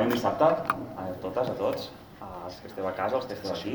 [0.00, 1.90] Un dissabte a totes, a tots,
[2.22, 3.74] els que esteu a casa, els que esteu aquí.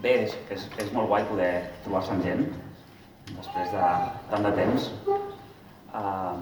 [0.00, 1.50] Bé, és, és, és molt guai poder
[1.84, 2.44] trobar-se amb gent
[3.28, 3.88] després de
[4.30, 6.36] tant de temps eh,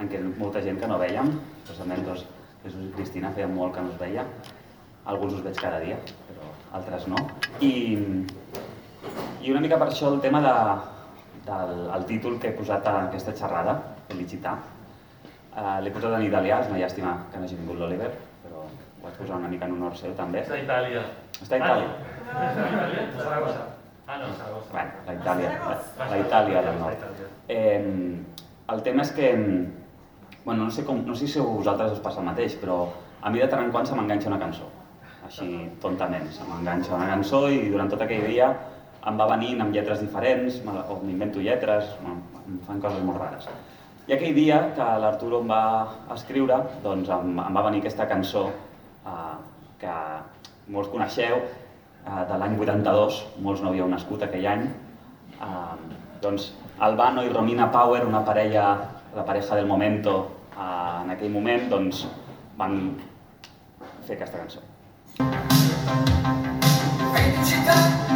[0.00, 1.32] en què molta gent que no vèiem,
[1.64, 2.26] especialment doncs,
[2.62, 4.26] Jesús i Cristina feien molt que no us veia.
[5.10, 5.96] Alguns us veig cada dia,
[6.28, 7.22] però altres no.
[7.64, 7.72] I,
[9.40, 10.54] i una mica per això el tema de,
[11.48, 13.80] del el títol que he posat a aquesta xerrada,
[14.10, 14.58] Felicità.
[15.50, 18.10] Uh, L'he posat en italià, és una llàstima que no hagi vingut l'Oliver,
[18.44, 20.44] però ho vaig posar una mica en honor seu també.
[20.44, 21.02] Està a Itàlia.
[21.40, 21.88] Està a Itàlia.
[21.90, 22.44] Ah.
[22.46, 23.02] Està a Itàlia?
[23.02, 23.64] A Saragossa.
[24.06, 24.70] Ah, no, Saragossa.
[24.70, 27.06] Bueno, la Itàlia, la, la Itàlia del nord.
[27.50, 27.80] Eh,
[28.74, 29.32] el tema és que,
[30.44, 32.84] bueno, no sé, com, no sé si a vosaltres us passa el mateix, però
[33.20, 34.70] a mi de tant en quant se m'enganxa una cançó,
[35.26, 35.50] així
[35.82, 38.52] tontament, se m'enganxa una cançó i durant tot aquell dia
[39.10, 43.50] em va venint amb lletres diferents, o m'invento lletres, em fan coses molt rares.
[44.08, 45.62] I aquell dia que l'Arturo em va
[46.14, 49.34] escriure, doncs em, em va venir aquesta cançó eh,
[49.80, 49.96] que
[50.72, 51.42] molts coneixeu,
[52.06, 54.66] eh, de l'any 82, molts no havíeu nascut aquell any.
[55.36, 55.74] Eh,
[56.22, 58.66] doncs Albano i Romina Power, una parella,
[59.14, 60.16] la pareja del momento,
[60.56, 62.06] eh, en aquell moment, doncs
[62.56, 62.78] van
[64.06, 64.64] fer aquesta cançó.
[67.10, 68.09] Felicità di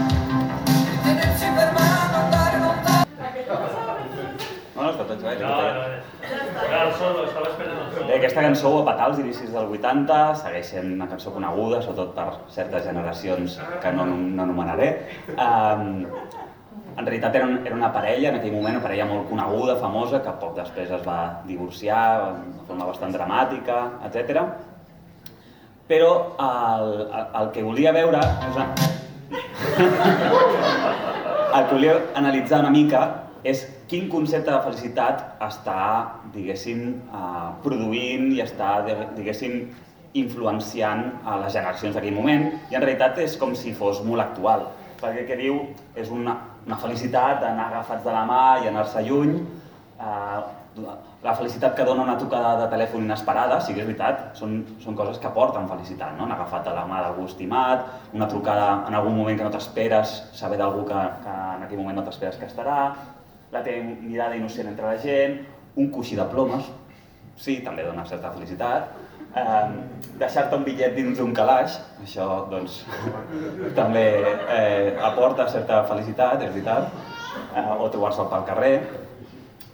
[5.25, 5.39] No, no.
[5.41, 6.64] No, no, no.
[6.69, 8.06] Era el solo, estava esperant el solo.
[8.08, 11.80] Bé, aquesta cançó ho va petar als inicis del 80, segueix sent una cançó coneguda,
[11.84, 14.91] sobretot per certes generacions que no, no anomenaré.
[15.33, 16.05] Um,
[16.95, 20.36] en realitat era, era una parella, en aquell moment, una parella molt coneguda, famosa, que
[20.45, 22.05] poc després es va divorciar
[22.45, 23.80] de forma bastant dramàtica,
[24.11, 24.45] etc.
[25.89, 26.12] Però
[26.50, 28.20] el, el, el que volia veure...
[28.20, 28.69] És una...
[31.55, 33.05] el que volia analitzar una mica
[33.44, 35.80] és quin concepte de felicitat està,
[36.34, 38.78] diguéssim, eh, produint i està,
[39.16, 39.58] diguéssim,
[40.14, 44.68] influenciant a les generacions d'aquell moment i en realitat és com si fos molt actual
[45.00, 45.56] perquè el que diu
[45.98, 50.44] és una, una felicitat d'anar agafats de la mà i anar-se lluny eh,
[51.24, 54.96] la felicitat que dona una trucada de telèfon inesperada, sí que és veritat, són, són
[54.98, 56.27] coses que porten felicitat, no?
[56.27, 60.16] anar agafat de la mà d'algú estimat, una trucada en algun moment que no t'esperes,
[60.36, 62.80] saber d'algú que, que en aquell moment no t'esperes que estarà,
[63.54, 65.38] la teva mirada innocent entre la gent,
[65.78, 66.66] un coixí de plomes,
[67.38, 68.90] sí, també dona certa felicitat,
[69.34, 69.62] eh,
[70.18, 72.82] deixar-te un bitllet dins d'un calaix, això doncs
[73.78, 74.04] també
[74.58, 76.90] eh, aporta certa felicitat, és veritat,
[77.54, 78.74] eh, o trobar-se'l pel carrer,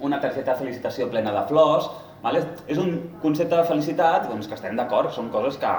[0.01, 1.91] una targeta de felicitació plena de flors,
[2.23, 2.43] vale?
[2.69, 2.91] és un
[3.23, 5.71] concepte de felicitat doncs, que estem d'acord, són coses que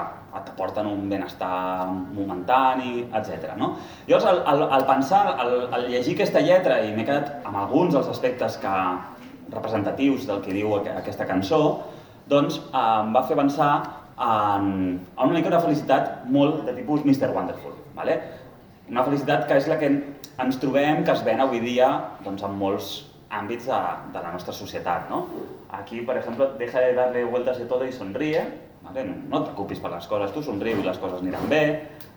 [0.46, 3.54] t'aporten un benestar momentani, etc.
[3.60, 3.76] No?
[4.08, 7.94] Llavors, al, al, al pensar, al, al llegir aquesta lletra, i m'he quedat amb alguns
[7.94, 8.76] dels aspectes que,
[9.52, 11.62] representatius del que diu aqu- aquesta cançó,
[12.32, 13.72] doncs em va fer pensar
[14.22, 17.32] en, en una mica una felicitat molt de tipus Mr.
[17.36, 17.74] Wonderful.
[17.98, 18.20] Vale?
[18.90, 19.90] Una felicitat que és la que
[20.42, 21.90] ens trobem, que es ven avui dia
[22.24, 22.92] doncs, en molts
[23.32, 23.80] àmbits de,
[24.14, 25.10] de la nostra societat.
[25.10, 25.26] ¿no?
[25.72, 28.44] Aquí, per exemple, deja de darle vueltas de todo y sonríe.
[28.84, 29.06] ¿vale?
[29.06, 31.66] No, no et preocupis per les coses, tu somriu i les coses aniran bé.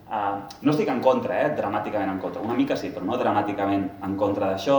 [0.04, 1.54] Uh, no estic en contra, eh?
[1.56, 2.42] dramàticament en contra.
[2.44, 4.78] Una mica sí, però no dramàticament en contra d'això.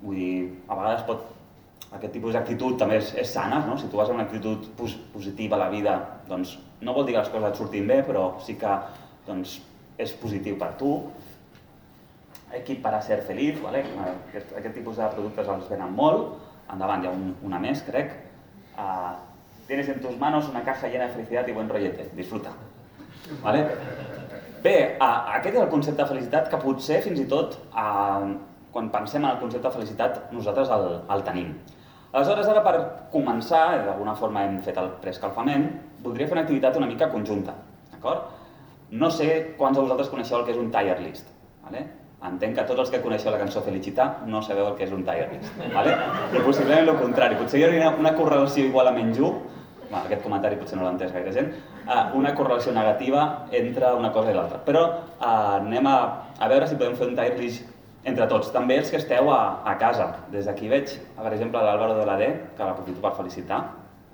[0.00, 0.34] Vull dir,
[0.68, 1.28] a vegades pot
[1.90, 3.74] aquest tipus d'actitud també és, és sana, no?
[3.78, 5.96] Si tu vas amb una actitud pos positiva a la vida,
[6.28, 6.54] doncs
[6.86, 8.76] no vol dir que les coses et surtin bé, però sí que
[9.26, 9.58] doncs,
[10.00, 10.94] és positiu per tu.
[12.52, 13.84] Equip para ser feliz, ¿vale?
[14.28, 16.36] aquest, aquest tipus de productes els venen molt.
[16.70, 18.12] Endavant, hi ha un, una més, crec.
[18.74, 19.14] Uh,
[19.68, 22.10] tienes en tus manos una caja llena de felicidad y buen rollete.
[22.16, 22.50] Disfruta.
[23.42, 23.66] ¿Vale?
[24.62, 28.26] Bé, uh, aquest és el concepte de felicitat que potser fins i tot uh,
[28.72, 31.54] quan pensem en el concepte de felicitat nosaltres el, el tenim.
[32.10, 32.74] Aleshores, ara per
[33.12, 35.68] començar, i d'alguna forma hem fet el preescalfament,
[36.02, 37.54] voldria fer una activitat una mica conjunta,
[37.92, 38.26] d'acord?
[38.90, 41.30] No sé quants de vosaltres coneixeu el que és un tire list,
[41.62, 41.84] ¿vale?
[42.28, 45.06] Entenc que tots els que coneixeu la cançó Felicità no sabeu el que és un
[45.06, 45.94] tire list, ¿vale?
[46.36, 49.30] I possiblement el contrari, potser hi hauria una correlació igual a menys 1,
[49.90, 51.50] bueno, aquest comentari potser no l'ha entès gaire gent,
[51.86, 53.24] uh, una correlació negativa
[53.56, 54.60] entre una cosa i l'altra.
[54.68, 55.98] Però uh, anem a,
[56.36, 57.64] a veure si podem fer un tire list
[58.04, 60.12] entre tots, també els que esteu a, a casa.
[60.32, 63.64] Des d'aquí veig, per exemple, l'Àlvaro de la D, que l'aprofito per felicitar,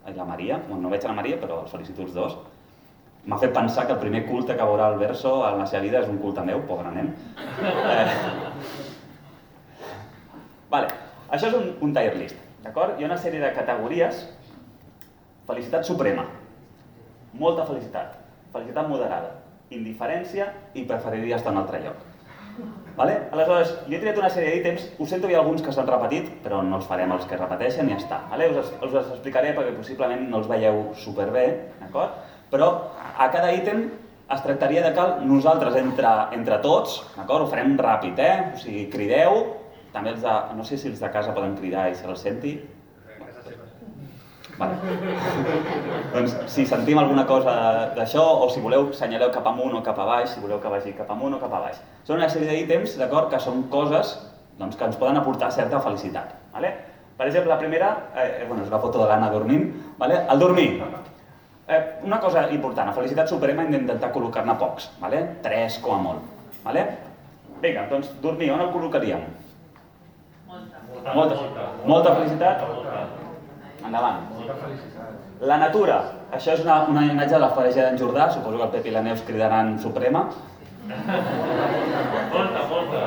[0.07, 2.39] i la Maria, bueno, no veig a la Maria, però els felicito els dos.
[3.27, 5.99] M'ha fet pensar que el primer culte que veurà el Verso en la seva vida
[6.05, 7.09] és un culte meu, pobre nen.
[7.59, 8.05] Eh...
[10.71, 10.93] Vale,
[11.35, 12.95] això és un, un tier list, d'acord?
[12.95, 14.23] Hi ha una sèrie de categories.
[15.47, 16.25] Felicitat suprema,
[17.39, 18.15] molta felicitat,
[18.55, 19.35] felicitat moderada,
[19.75, 22.05] indiferència i preferiria estar en altre lloc.
[22.97, 23.19] Vale?
[23.35, 26.31] Aleshores, jo he triat una sèrie d'ítems, ho sento, hi ha alguns que s'han repetit,
[26.47, 28.23] però no els farem els que repeteixen i ja està.
[28.31, 28.49] Vale?
[28.55, 31.47] Us, us els explicaré perquè possiblement no els veieu superbé,
[31.83, 32.36] d'acord?
[32.51, 32.69] Però
[33.19, 33.87] a cada ítem
[34.35, 38.37] es tractaria de que nosaltres, entre, entre tots, d'acord, ho farem ràpid, eh?
[38.55, 39.43] O sigui, crideu,
[39.95, 42.57] també els de, no sé si els de casa poden cridar i se els senti.
[44.57, 44.77] Vale.
[46.15, 47.55] doncs si sentim alguna cosa
[47.97, 50.95] d'això, o si voleu senyaleu cap amunt o cap a baix, si voleu que vagi
[50.97, 51.83] cap amunt o cap a baix.
[52.09, 54.17] Són una sèrie d'ítems, d'acord, que són coses
[54.59, 56.33] doncs, que ens poden aportar certa felicitat.
[56.55, 56.73] Vale?
[57.17, 59.69] Per exemple, la primera, eh, bueno, és la foto de l'Anna dormint,
[60.01, 60.25] vale?
[60.33, 60.71] el dormir.
[61.69, 65.23] Eh, una cosa important, a felicitat suprema hem d'intentar col·locar-ne pocs, vale?
[65.43, 66.29] tres com a molt.
[66.63, 66.85] Vale?
[67.59, 69.25] Vinga, doncs dormir, on el col·locaríem?
[71.15, 71.41] Molta,
[71.87, 72.63] molta felicitat?
[73.83, 74.31] Endavant.
[75.51, 75.99] La natura.
[76.39, 78.95] Això és una, una imatge de la Fareja d'en Jordà, suposo que el Pep i
[78.95, 80.23] la Neus cridaran Suprema.
[80.87, 83.05] Molta, molta.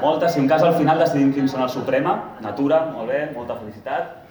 [0.00, 2.16] Molta, si en cas al final decidim quins són el Suprema.
[2.44, 4.23] Natura, molt bé, molta felicitat.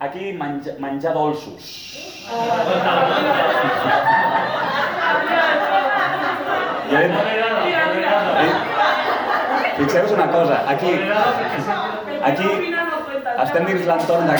[0.00, 1.64] Aquí menja, menjar dolços.
[6.90, 7.12] I hem,
[9.76, 10.86] Fixeu-vos una cosa, aquí,
[12.22, 12.48] aquí
[13.42, 14.36] estem dins l'entorn de,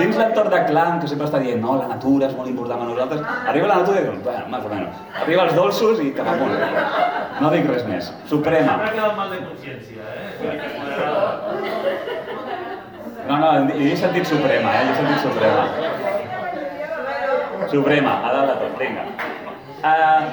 [0.00, 2.88] dins l'entorn de clan que sempre està dient no, la natura és molt important per
[2.88, 3.20] nosaltres.
[3.52, 4.94] Arriba la natura i dius, bueno, més o menys.
[5.22, 6.54] Arriba els dolços i cap amunt.
[7.40, 8.04] No dic res més.
[8.32, 8.72] Suprema.
[8.82, 10.06] M'ha quedat mal de consciència, eh?
[13.30, 14.86] No, no, he sentit Suprema, eh?
[14.86, 15.64] Jo he sentit Suprema.
[17.70, 19.04] Suprema, a dalt de tot, vinga.
[19.80, 20.24] Uh,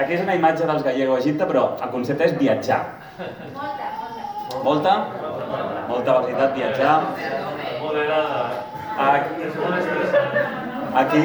[0.00, 2.78] aquí és una imatge dels gallego Egipte, però el concepte és viatjar.
[4.64, 4.94] Molta?
[5.90, 6.94] Molta velocitat, viatjar.
[7.82, 8.40] Moderada.
[9.04, 9.52] Aquí,
[11.02, 11.22] aquí.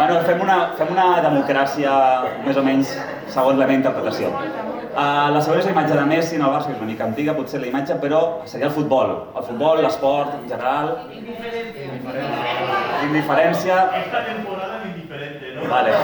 [0.00, 1.94] Bueno, fem una, fem una democràcia
[2.42, 2.98] més o menys
[3.30, 4.34] segons la meva interpretació.
[4.90, 7.04] Uh, la següent és la imatge de Messi en el Barça, que és una mica
[7.06, 8.20] antiga, potser la imatge, però
[8.50, 9.12] seria el futbol.
[9.38, 10.90] El futbol, l'esport en general.
[13.06, 13.76] Indiferència.
[14.00, 15.68] Esta temporada es indiferente, ¿no?
[15.70, 15.94] Vale.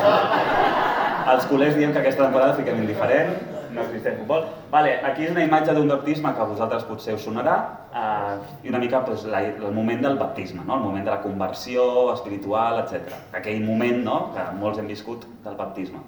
[1.34, 3.34] Els culers diem que aquesta temporada fiquem indiferent,
[3.74, 4.46] no existeix futbol.
[4.70, 7.58] Vale, aquí és una imatge d'un baptisme que a vosaltres potser us sonarà,
[7.90, 10.78] uh, i una mica pues, la, el moment del baptisme, no?
[10.78, 13.18] el moment de la conversió espiritual, etc.
[13.34, 14.20] Aquell moment no?
[14.36, 16.06] que molts hem viscut del baptisme.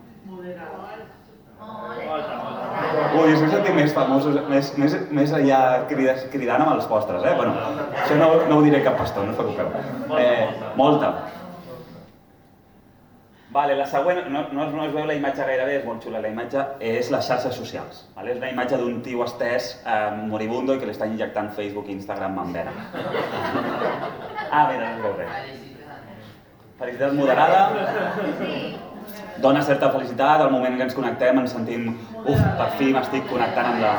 [3.19, 5.61] Ui, us heu sentit més famosos, més, més, més allà
[5.91, 7.35] crides, cridant amb els postres, eh?
[7.39, 7.55] Bueno,
[8.05, 9.69] això no, no ho diré cap pastor, no us preocupeu.
[10.21, 11.13] Eh, molta.
[13.51, 16.29] Vale, la següent, no, no, no es veu la imatge gairebé, és molt xula, la
[16.29, 18.03] imatge és les xarxes socials.
[18.17, 18.35] Vale?
[18.35, 21.97] És una imatge d'un tio estès eh, moribundo i que li està injectant Facebook i
[21.97, 22.75] Instagram amb vena.
[24.51, 25.33] Ah, mira, no es veu res.
[26.79, 27.65] Felicitat moderada.
[29.43, 31.93] Dona certa felicitat, al moment que ens connectem ens sentim,
[32.25, 33.93] uf, per fi m'estic connectant amb la...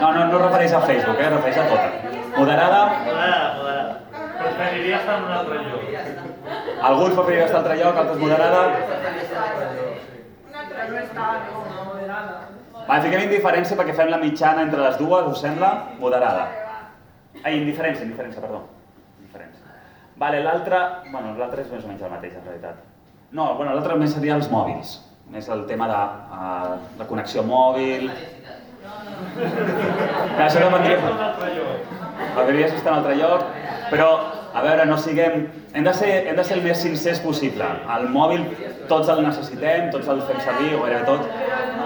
[0.00, 1.28] No, no, no refereix a Facebook, eh?
[1.34, 1.88] refereix a tota.
[2.38, 3.94] Moderada, Moderada, moderada.
[4.42, 5.82] Preferiria estar en un altre lloc.
[6.82, 8.62] alguns preferiren estar a altre lloc, altres moderada.
[12.88, 15.72] Va, fiquem indiferència perquè fem la mitjana entre les dues, us sembla?
[16.00, 16.48] Moderada.
[17.44, 18.64] Ai, indiferència, indiferència, perdó.
[20.16, 20.80] Vale, l'altre...
[21.10, 22.82] Bueno, l'altre és més o menys el mateix, en realitat.
[23.32, 24.98] No, bueno, l'altre més seria els mòbils.
[25.32, 28.10] Més el tema de uh, la connexió mòbil...
[30.42, 30.58] Això.
[30.58, 31.92] Estar en un altre lloc.
[32.34, 33.44] M'agradaria estar en un altre lloc,
[33.90, 34.08] però,
[34.52, 35.46] a veure, no siguem...
[35.72, 37.68] Hem de ser, hem de ser el més sincers possible.
[37.96, 38.44] El mòbil
[38.90, 41.22] tots el necessitem, tots el fem servir, o gairebé tot.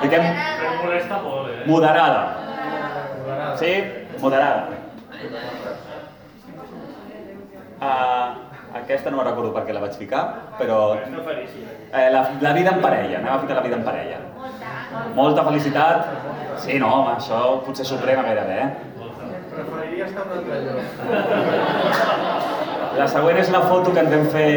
[0.03, 1.63] Fiquem Em molesta molt, eh?
[1.71, 2.25] moderada.
[3.61, 3.73] Sí?
[4.23, 4.83] Moderada.
[7.77, 8.29] Uh,
[8.77, 10.23] aquesta no me recordo per què la vaig ficar,
[10.59, 14.19] però eh, la, la vida en parella, anem a ficar la vida en parella.
[15.15, 15.99] Molta felicitat.
[16.65, 18.69] Sí, no, home, això potser suprema gairebé, eh?
[19.53, 20.81] Preferiria estar en un altre lloc.
[22.97, 24.51] La següent és una foto que ens vam fer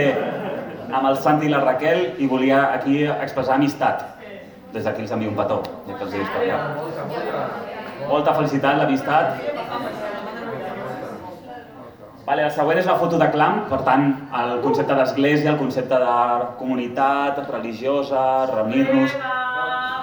[0.90, 3.98] amb el Santi i la Raquel i volia aquí expressar amistat.
[4.74, 6.58] Des d'aquí els envio un petó, ja que els he vist per allà.
[8.08, 9.26] Molta felicitat, l'amistat.
[12.30, 14.04] Vale, la següent és la foto de clam, per tant,
[14.38, 16.18] el concepte d'església, el concepte de
[16.60, 19.16] comunitat religiosa, reunir-nos...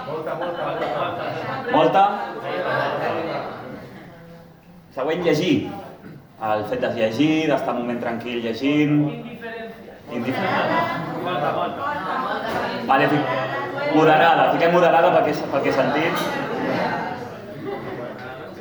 [0.08, 0.66] Molta, molta,
[0.96, 1.28] molta.
[1.76, 2.02] Molta.
[4.98, 5.70] Següent, llegir.
[6.50, 8.98] El fet de llegir, d'estar un moment tranquil llegint...
[10.10, 10.82] Indiferència.
[11.22, 11.80] Molta, molta.
[12.90, 13.34] Vale, fic...
[13.94, 16.14] moderada, fiquem moderada perquè, perquè he sentit.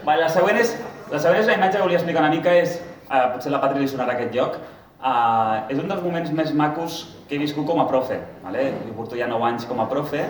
[0.05, 2.83] Vale, la següent és, la següent és la imatge que volia explicar una mica, és,
[3.09, 4.57] eh, potser la Patri li sonarà aquest lloc,
[4.99, 8.19] eh, és un dels moments més macos que he viscut com a profe.
[8.43, 8.67] Vale?
[8.87, 10.25] Jo porto ja 9 anys com a profe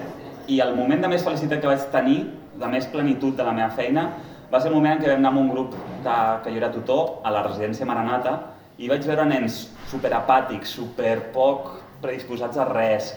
[0.48, 2.20] i el moment de més felicitat que vaig tenir,
[2.56, 4.10] de més plenitud de la meva feina,
[4.52, 5.74] va ser el moment en què vam anar amb un grup
[6.06, 8.36] de, que jo era tutor a la residència Maranata
[8.78, 11.72] i vaig veure nens superapàtics, super poc
[12.04, 13.14] predisposats a res,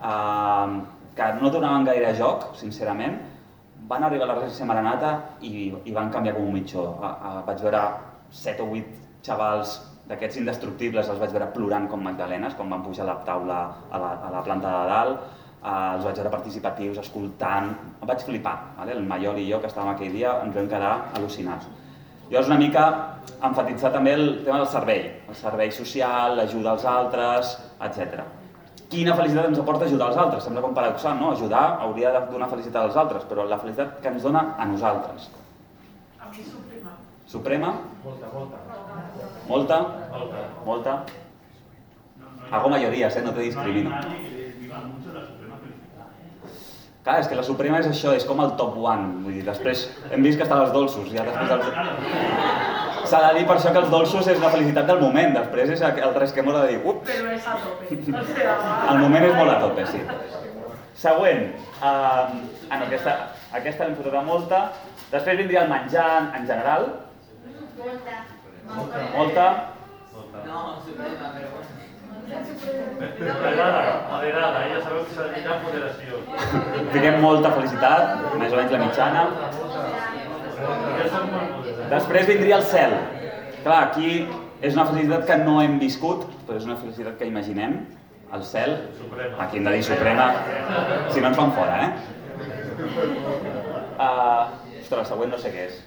[0.00, 0.80] eh,
[1.14, 3.18] que no donaven gaire joc, sincerament,
[3.90, 5.12] van arribar a la residència Maranata
[5.42, 6.86] i, i van canviar com un mitjó.
[7.46, 7.82] Vaig veure
[8.30, 9.76] 7 o 8 xavals
[10.10, 13.60] d'aquests indestructibles, els vaig veure plorant com magdalenes quan van pujar a la taula
[13.90, 15.28] a la, a la planta de dalt,
[15.60, 17.70] eh, els vaig veure participatius, escoltant,
[18.00, 18.96] em vaig flipar, vale?
[18.96, 21.70] el Maiol i jo que estàvem aquell dia ens vam quedar al·lucinats.
[22.30, 22.84] Llavors una mica
[23.46, 27.56] enfatitzar també el tema del servei, el servei social, l'ajuda als altres,
[27.86, 28.22] etc.
[28.90, 30.46] Quina felicitat ens aporta ajudar als altres?
[30.46, 31.32] Sembla com paradoxal, no?
[31.34, 35.30] Ajudar hauria de donar felicitat als altres, però la felicitat que ens dona a nosaltres.
[36.22, 36.69] A mi
[37.30, 37.74] suprema.
[38.04, 38.56] Molta, molta.
[39.46, 39.78] Molta?
[40.10, 40.44] Molta.
[40.66, 41.04] Molta?
[42.50, 43.22] Hago mayorías, eh?
[43.22, 43.90] no te discrimino.
[47.00, 49.22] Clar, és que la Suprema és això, és com el top one.
[49.24, 51.70] Vull dir, després hem vist que estan els dolços, ja després els...
[53.10, 55.80] S'ha de dir per això que els dolços és la felicitat del moment, després és
[55.88, 57.96] el resquemor de dir, ups, Pero es a tope.
[58.92, 60.02] El moment és molt a tope, sí.
[61.00, 61.46] Següent,
[61.80, 63.16] uh, ah, no, aquesta,
[63.56, 64.60] aquesta l'hem fotat a molta.
[65.10, 66.90] Després vindria el menjar en general,
[69.16, 69.74] molta.
[72.30, 76.20] Moderada, moderada, ella sabeu que s'ha de mirar moderació.
[76.92, 78.02] Fiquem molta felicitat,
[78.38, 79.22] més o menys la mitjana.
[81.90, 82.94] Després vindria el cel.
[83.64, 84.10] Clar, aquí
[84.60, 87.80] és una felicitat que no hem viscut, però és una felicitat que imaginem.
[88.30, 89.34] El cel, Suprema.
[89.42, 90.26] aquí hem de dir suprema,
[91.10, 91.90] si no ens fan fora, eh?
[93.98, 94.44] Uh,
[94.78, 95.80] ostres, següent no sé què és.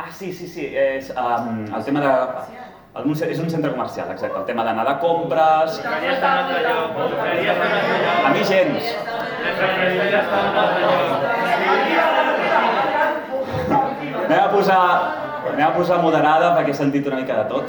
[0.00, 2.10] Ah, sí, sí, sí, és um, el tema de...
[2.98, 5.80] El, és un centre comercial, exacte, el tema d'anar de compres...
[8.22, 8.92] A mi gens.
[14.22, 14.78] Anem a posar,
[15.50, 17.66] anem a posar moderada perquè he sentit una mica de tot.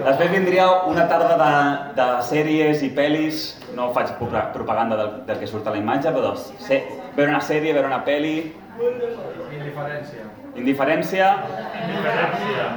[0.00, 1.52] Després vindria una tarda de,
[1.98, 3.40] de sèries i pel·lis,
[3.76, 6.80] no faig pro- propaganda del, del que surt a la imatge, però sé,
[7.16, 8.34] veure una sèrie, veure una pel·li,
[8.80, 10.24] Indiferència.
[10.56, 11.26] indiferència,
[11.90, 12.68] Diferència.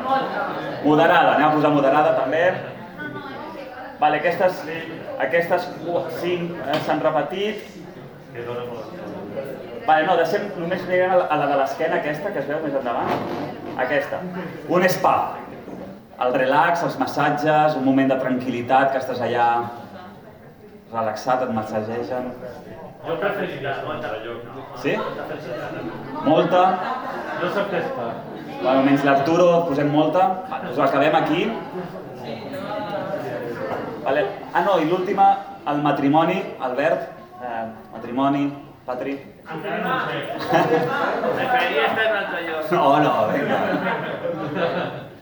[0.84, 2.44] moderada, anem a posar moderada també.
[4.02, 4.60] Vale, aquestes,
[5.24, 5.70] aquestes
[6.20, 7.64] cinc eh, s'han repetit.
[9.88, 12.60] Vale, no, deixem, només mirem a la, a la de l'esquena aquesta, que es veu
[12.64, 13.10] més endavant.
[13.84, 14.20] Aquesta.
[14.70, 15.16] Un spa.
[16.24, 19.48] El relax, els massatges, un moment de tranquil·litat, que estàs allà
[20.94, 22.30] relaxat, et massagegen.
[23.04, 23.26] Jo un
[23.92, 24.46] altre lloc.
[24.84, 24.94] Sí?
[26.24, 26.62] Molta.
[27.42, 28.08] Jo soc d'estar.
[28.48, 30.24] Bueno, almenys l'Arturo, posem molta.
[30.48, 31.42] Vale, doncs acabem aquí.
[34.08, 34.28] Vale.
[34.54, 35.30] Ah, no, i l'última,
[35.68, 36.40] el matrimoni,
[36.70, 37.10] Albert.
[37.44, 38.46] Eh, matrimoni,
[38.88, 39.18] Patri.
[39.44, 40.18] Encara no ho sé.
[41.36, 42.72] Preferiria estar en un altre lloc.
[42.72, 45.10] No, no, vinga.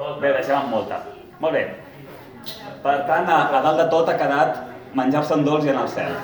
[0.00, 0.96] Bé, deixem amb molta.
[1.42, 1.62] Molt bé.
[2.80, 4.62] Per tant, a, a dalt de tot ha quedat
[4.96, 6.14] menjar-se un dolç i anar al cel.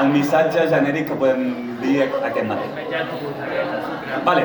[0.00, 1.42] El missatge genèric que podem
[1.80, 2.66] dir aquest matí.
[4.28, 4.44] Vale.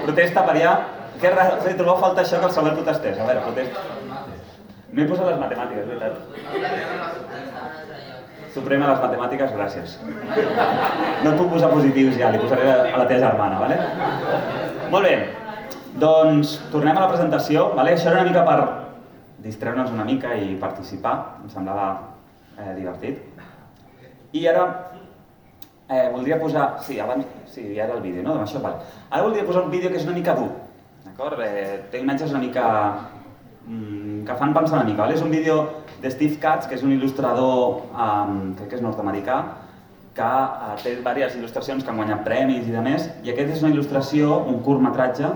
[0.00, 0.72] Protesta per allà.
[1.22, 3.20] Què res, trobeu falta això que el Samuel protestés?
[3.22, 3.78] A veure, protesta.
[4.94, 6.14] M'he posat les matemàtiques, veritat.
[8.54, 9.94] Suprema les matemàtiques, gràcies.
[11.22, 13.76] No et puc posar positius ja, li posaré a la teva germana, vale?
[14.90, 15.14] Molt bé,
[16.00, 17.94] doncs tornem a la presentació, vale?
[17.94, 18.58] Això era una mica per
[19.44, 21.88] distreure'ns una mica i participar, em semblava
[22.58, 23.20] eh, divertit.
[24.34, 24.64] I ara
[25.88, 26.80] eh, voldria posar...
[26.82, 27.26] Sí, abans...
[27.54, 28.34] Sí, ja era el vídeo, no?
[28.34, 28.82] Amb això, vale.
[29.10, 30.48] Ara voldria posar un vídeo que és una mica dur,
[31.04, 31.42] d'acord?
[31.44, 32.66] Eh, té imatges una mica...
[33.68, 35.14] Mm, que fan pensar una mica, vale?
[35.14, 35.60] És un vídeo
[36.02, 39.38] de Steve Katz, que és un il·lustrador, um, crec que és nord-americà,
[40.14, 43.62] que uh, té diverses il·lustracions que han guanyat premis i de més, i aquest és
[43.64, 45.30] una il·lustració, un curtmetratge,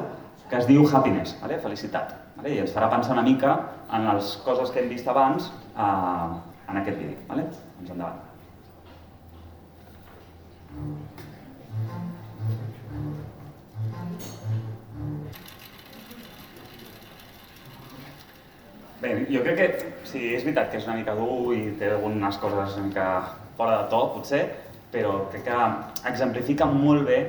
[0.48, 1.58] que es diu Happiness, vale?
[1.60, 2.14] felicitat.
[2.38, 2.54] Vale?
[2.54, 3.56] I ens farà pensar una mica
[3.92, 6.38] en les coses que hem vist abans uh,
[6.68, 7.18] en aquest vídeo.
[7.28, 7.44] Vale?
[7.78, 8.24] Doncs endavant.
[18.98, 22.40] Bé, jo crec que sí, és veritat que és una mica dur i té algunes
[22.42, 23.10] coses una mica
[23.58, 24.40] fora de to, potser,
[24.90, 25.58] però crec que
[26.10, 27.20] exemplifica molt bé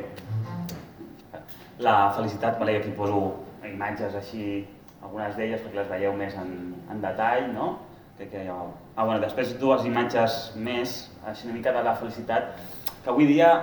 [1.80, 2.60] la felicitat.
[2.60, 4.66] Vale, aquí poso imatges així,
[5.02, 6.56] algunes d'elles perquè les veieu més en,
[6.92, 7.78] en detall, no?
[8.20, 8.58] Que hi ha...
[8.98, 12.58] Ah, bueno, després dues imatges més, així una mica de la felicitat,
[13.00, 13.54] que avui dia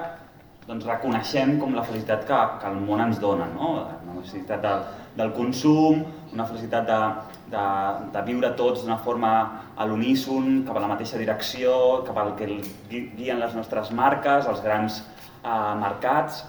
[0.67, 3.75] doncs, reconeixem com la felicitat que, que el món ens dona, no?
[3.85, 4.73] la felicitat de,
[5.19, 6.99] del consum, una felicitat de,
[7.53, 7.67] de,
[8.17, 9.31] de viure tots d'una forma
[9.77, 11.77] a l'uníson, cap a la mateixa direcció,
[12.09, 12.49] cap al que
[12.91, 16.43] guien les nostres marques, els grans eh, mercats.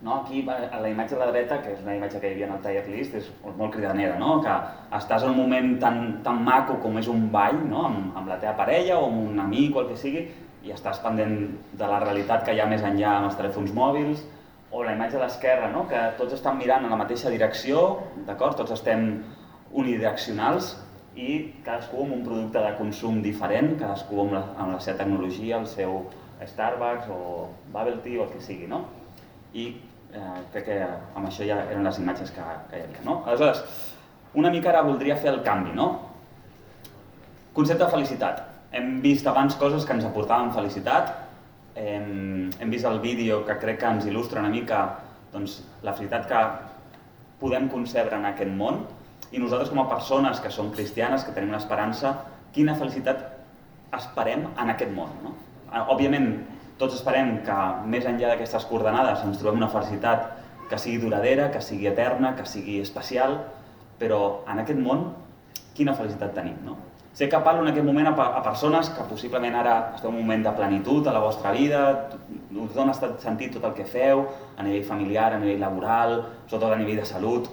[0.00, 0.22] No?
[0.22, 2.54] Aquí, a la imatge de la dreta, que és una imatge que hi havia en
[2.54, 4.38] el tier list, és molt cridanera, no?
[4.40, 4.54] que
[4.96, 7.84] estàs en un moment tan, tan maco com és un ball, no?
[7.90, 10.24] amb, amb la teva parella o amb un amic o el que sigui,
[10.64, 11.36] i estàs pendent
[11.76, 14.24] de la realitat que hi ha més enllà amb els telèfons mòbils,
[14.70, 15.84] o la imatge de l'esquerra, no?
[15.90, 17.82] que tots estan mirant en la mateixa direcció,
[18.26, 18.56] d'acord?
[18.60, 19.10] Tots estem
[19.76, 20.76] unidireccionals
[21.18, 25.58] i cadascú amb un producte de consum diferent, cadascú amb la, amb la seva tecnologia,
[25.58, 26.04] el seu
[26.46, 27.20] Starbucks o
[27.72, 28.84] Bubble Tea o el que sigui, no?
[29.52, 29.66] I
[30.14, 33.20] eh, crec que amb això ja eren les imatges que, que hi havia, no?
[33.26, 33.62] Aleshores,
[34.34, 35.90] una mica ara voldria fer el canvi, no?
[37.54, 38.44] Concepte de felicitat.
[38.72, 41.10] Hem vist abans coses que ens aportaven felicitat,
[41.74, 44.84] hem, hem vist el vídeo que crec que ens il·lustra una mica
[45.32, 46.44] doncs, la felicitat que
[47.40, 48.84] podem concebre en aquest món
[49.30, 52.14] i nosaltres com a persones que som cristianes, que tenim una esperança,
[52.54, 53.22] quina felicitat
[53.96, 55.12] esperem en aquest món.
[55.24, 55.34] No?
[55.92, 56.32] Òbviament,
[56.80, 57.56] tots esperem que
[57.92, 60.30] més enllà d'aquestes coordenades ens trobem una felicitat
[60.70, 63.40] que sigui duradera, que sigui eterna, que sigui especial,
[64.00, 65.10] però en aquest món
[65.76, 66.78] quina felicitat tenim, no?
[67.12, 70.22] Sé que parlo en aquest moment a, a persones que possiblement ara esteu en un
[70.22, 71.80] moment de plenitud a la vostra vida,
[72.54, 74.22] us dona sentit tot el que feu,
[74.56, 76.14] a nivell familiar, a nivell laboral,
[76.46, 77.50] sobretot a nivell de salut.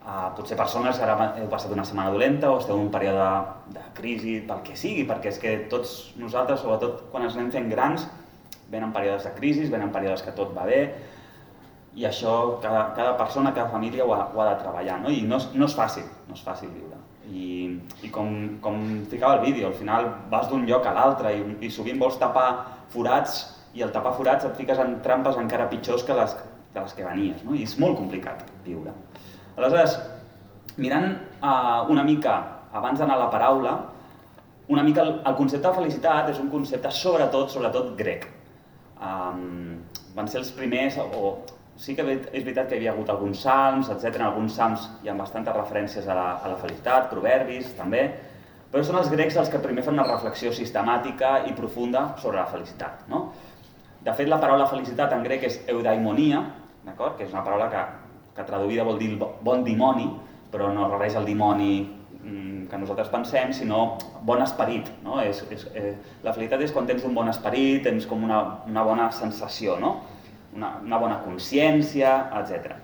[0.00, 3.24] Uh, potser persones que ara heu passat una setmana dolenta o esteu en un període
[3.24, 7.50] de, de crisi, pel que sigui, perquè és que tots nosaltres, sobretot quan ens anem
[7.56, 8.06] fent grans,
[8.70, 10.82] venen períodes de crisi, venen períodes que tot va bé,
[11.98, 15.10] i això cada, cada persona, cada família ho ha, ho ha de treballar, no?
[15.10, 16.98] i no és, no és fàcil, no és fàcil viure.
[17.30, 17.46] I,
[18.06, 18.30] i com,
[18.62, 18.78] com
[19.10, 22.46] ficava el vídeo, al final vas d'un lloc a l'altre i, i sovint vols tapar
[22.94, 23.42] forats
[23.74, 26.34] i al tapar forats et fiques en trampes encara pitjors que les,
[26.72, 27.54] que les que venies, no?
[27.58, 28.94] i és molt complicat viure.
[29.58, 29.98] Aleshores,
[30.78, 31.12] mirant
[31.42, 32.38] uh, una mica,
[32.72, 33.78] abans d'anar a la paraula,
[34.70, 38.28] una mica el, el concepte de felicitat és un concepte sobretot, sobretot grec
[39.00, 39.80] um,
[40.14, 41.40] van ser els primers, o
[41.80, 44.20] sí que és veritat que hi havia hagut alguns salms, etc.
[44.20, 48.04] En alguns salms hi ha bastantes referències a la, a la felicitat, proverbis també,
[48.70, 52.48] però són els grecs els que primer fan una reflexió sistemàtica i profunda sobre la
[52.50, 53.06] felicitat.
[53.10, 53.30] No?
[54.04, 56.44] De fet, la paraula felicitat en grec és eudaimonia,
[56.84, 57.80] que és una paraula que,
[58.36, 60.06] que traduïda vol dir bon dimoni,
[60.50, 61.99] però no res el dimoni
[62.70, 64.88] que nosaltres pensem, sinó bon esperit.
[65.04, 65.18] No?
[65.24, 68.84] És, és, eh, la felicitat és quan tens un bon esperit, tens com una, una
[68.86, 69.96] bona sensació, no?
[70.56, 72.76] una, una bona consciència, etc.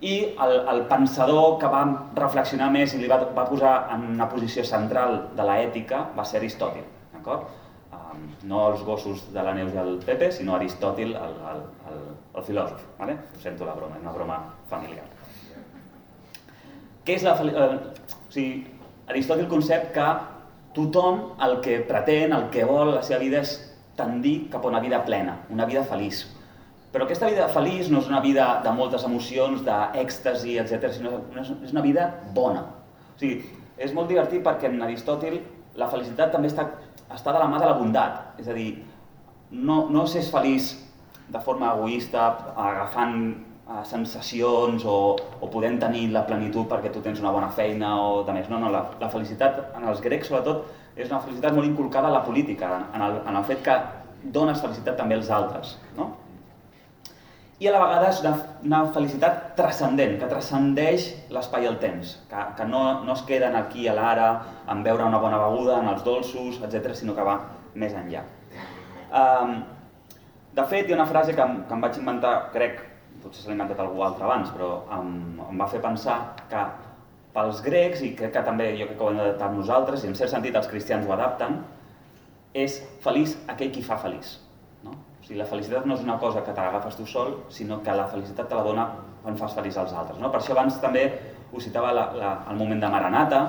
[0.00, 1.84] I el, el pensador que va
[2.18, 6.42] reflexionar més i li va, va posar en una posició central de l'ètica va ser
[6.42, 6.84] Aristòtil.
[7.14, 7.48] D'acord?
[7.96, 12.02] Um, no els gossos de la Neus i el Pepe, sinó Aristòtil, el, el, el,
[12.36, 12.82] el filòsof.
[12.98, 13.16] Vale?
[13.42, 14.40] Sento la broma, és una broma
[14.70, 15.06] familiar.
[17.06, 17.36] Què és la
[18.36, 18.64] sigui,
[19.06, 20.06] Aristòtil concep que
[20.76, 23.56] tothom el que pretén, el que vol la seva vida és
[23.96, 26.26] tendir cap a una vida plena, una vida feliç.
[26.92, 31.72] Però aquesta vida feliç no és una vida de moltes emocions, d'èxtasi, etc., sinó és
[31.72, 32.64] una vida bona.
[33.14, 33.40] O sigui,
[33.76, 35.40] és molt divertit perquè en Aristòtil
[35.76, 36.66] la felicitat també està,
[37.12, 38.38] està de la mà de la bondat.
[38.40, 38.70] És a dir,
[39.50, 40.72] no, no s'és feliç
[41.32, 43.18] de forma egoista, agafant
[43.68, 44.96] uh, sensacions o,
[45.40, 48.50] o podent tenir la plenitud perquè tu tens una bona feina o de més.
[48.52, 52.14] No, no, la, la felicitat en els grecs sobretot és una felicitat molt inculcada a
[52.14, 53.74] la política, en el, en el fet que
[54.32, 55.76] dones felicitat també als altres.
[55.96, 56.14] No?
[57.56, 58.32] I a la vegada és una,
[58.64, 63.56] una felicitat transcendent, que transcendeix l'espai i el temps, que, que no, no es queden
[63.56, 64.26] aquí a l'ara
[64.72, 67.38] en veure una bona beguda, en els dolços, etc, sinó que va
[67.80, 68.26] més enllà.
[69.08, 69.56] Um,
[70.56, 72.82] de fet, hi ha una frase que, que em vaig inventar, crec,
[73.26, 75.10] potser se l'ha inventat algú altre abans, però em,
[75.50, 76.18] em va fer pensar
[76.50, 76.62] que
[77.36, 80.16] pels grecs, i crec que també jo crec que ho hem d'adaptar nosaltres, i en
[80.16, 81.58] cert sentit els cristians ho adapten,
[82.56, 84.38] és feliç aquell qui fa feliç.
[84.86, 84.94] No?
[84.96, 87.96] O sigui, la felicitat no és una cosa que te l'agafes tu sol, sinó que
[87.96, 88.86] la felicitat te la dona
[89.22, 90.22] quan fas feliç als altres.
[90.22, 90.30] No?
[90.32, 91.04] Per això abans també
[91.52, 93.42] us citava la, la, el moment de Maranata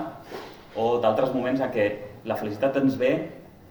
[0.75, 1.87] o d'altres moments en què
[2.27, 3.13] la felicitat ens ve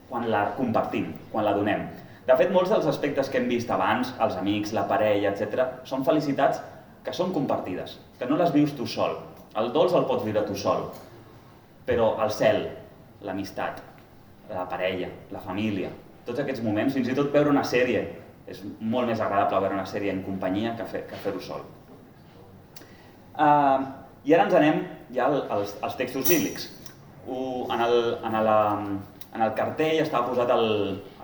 [0.09, 1.85] quan la compartim, quan la donem.
[2.27, 6.03] De fet, molts dels aspectes que hem vist abans, els amics, la parella, etc., són
[6.07, 6.59] felicitats
[7.07, 9.15] que són compartides, que no les vius tu sol.
[9.57, 10.89] El dolç el pots viure tu sol,
[11.87, 12.65] però el cel,
[13.23, 13.79] l'amistat,
[14.51, 15.93] la parella, la família,
[16.27, 18.03] tots aquests moments, fins i tot veure una sèrie,
[18.51, 21.63] és molt més agradable veure una sèrie en companyia que fer-ho que fer sol.
[23.37, 23.87] Uh,
[24.27, 24.81] I ara ens anem
[25.15, 26.71] ja als, als textos bíblics.
[27.27, 28.51] Uh, en, el, en, el,
[29.37, 30.71] en el cartell estava posat el,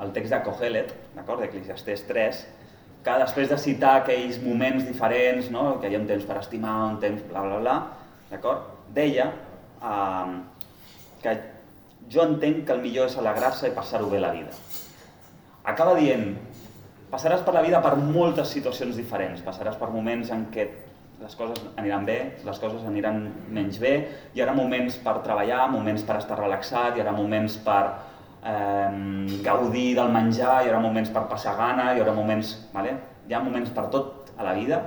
[0.05, 2.43] el text de Kohelet, d'acord, d'Eclesiastés 3,
[3.03, 5.79] que després de citar aquells moments diferents, no?
[5.81, 7.77] que hi ha un temps per estimar, un temps bla bla bla,
[8.31, 8.69] d'acord?
[8.95, 10.37] Deia eh,
[11.25, 11.35] que
[12.13, 14.53] jo entenc que el millor és alegrar-se i passar-ho bé la vida.
[15.73, 16.35] Acaba dient,
[17.11, 20.69] passaràs per la vida per moltes situacions diferents, passaràs per moments en què
[21.23, 23.21] les coses aniran bé, les coses aniran
[23.55, 23.93] menys bé,
[24.35, 27.83] hi haurà moments per treballar, moments per estar relaxat, hi haurà moments per
[28.43, 28.89] eh,
[29.45, 32.57] gaudir del menjar, hi haurà moments per passar gana, hi haurà moments...
[32.75, 32.99] Vale?
[33.29, 34.81] Hi ha moments per tot a la vida,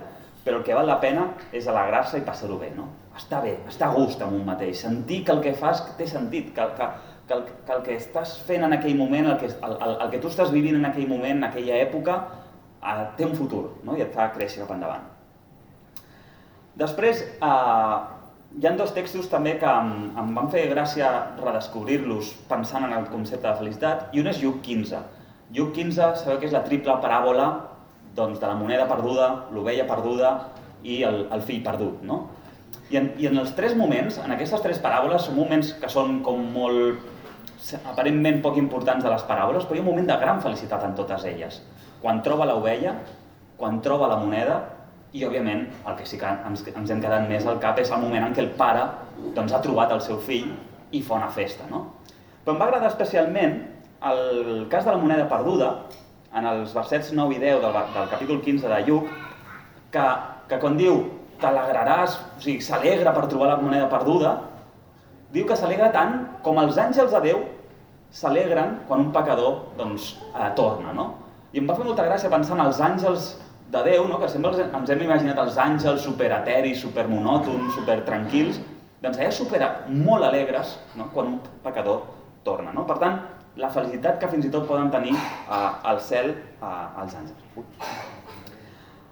[0.43, 2.89] però el que val la pena és alegrar-se i passar-ho bé, no?
[3.15, 6.51] Estar bé, estar a gust amb un mateix, sentir que el que fas té sentit,
[6.57, 6.89] que, que,
[7.29, 10.11] que, el, que el que estàs fent en aquell moment, el que, el, el, el
[10.11, 12.21] que tu estàs vivint en aquell moment, en aquella època,
[12.83, 13.95] eh, té un futur no?
[13.95, 15.14] i et fa créixer cap endavant.
[16.75, 17.97] Després, eh,
[18.59, 23.07] hi han dos textos també que em, em van fer gràcia redescobrir-los pensant en el
[23.11, 24.99] concepte de felicitat, i un és Lluc 15.
[25.55, 27.49] Lluc 15, sabeu que és la triple paràbola
[28.15, 30.31] doncs, de la moneda perduda, l'ovella perduda
[30.83, 32.03] i el, el fill perdut.
[32.07, 32.21] No?
[32.89, 36.21] I, en, I en els tres moments, en aquestes tres paràboles, són moments que són
[36.25, 37.11] com molt
[37.89, 40.95] aparentment poc importants de les paràboles, però hi ha un moment de gran felicitat en
[40.97, 41.59] totes elles.
[42.01, 42.99] Quan troba l'ovella,
[43.57, 44.59] quan troba la moneda
[45.15, 48.01] i, òbviament, el que sí que ens, ens hem quedat més al cap és el
[48.03, 48.83] moment en què el pare
[49.35, 50.49] doncs, ha trobat el seu fill
[50.91, 51.67] i fa una festa.
[51.71, 51.85] No?
[52.43, 53.55] Però em va agradar especialment
[54.05, 55.71] el cas de la moneda perduda,
[56.35, 59.07] en els versets 9 i 10 del, del capítol 15 de Lluc,
[59.93, 60.07] que,
[60.49, 60.99] que quan diu
[61.39, 64.35] t'alegraràs, o sigui, s'alegra per trobar la moneda perduda,
[65.31, 67.39] diu que s'alegra tant com els àngels de Déu
[68.15, 70.93] s'alegren quan un pecador doncs, eh, torna.
[70.95, 71.07] No?
[71.55, 73.31] I em va fer molta gràcia pensar en els àngels
[73.71, 74.19] de Déu, no?
[74.21, 78.59] que sempre ens hem imaginat els àngels superateris, supermonòtons, supertranquils,
[79.01, 81.09] doncs allà supera molt alegres no?
[81.13, 82.03] quan un pecador
[82.45, 82.73] torna.
[82.75, 82.85] No?
[82.87, 83.19] Per tant,
[83.57, 87.49] la felicitat que fins i tot poden tenir eh, al cel eh, els àngels.
[87.55, 87.65] Ui.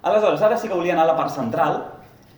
[0.04, 1.78] Aleshores, ara sí que volia anar a la part central,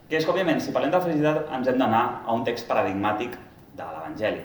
[0.07, 3.35] que és que, òbviament, si parlem de felicitat ens hem d'anar a un text paradigmàtic
[3.77, 4.45] de l'Evangeli.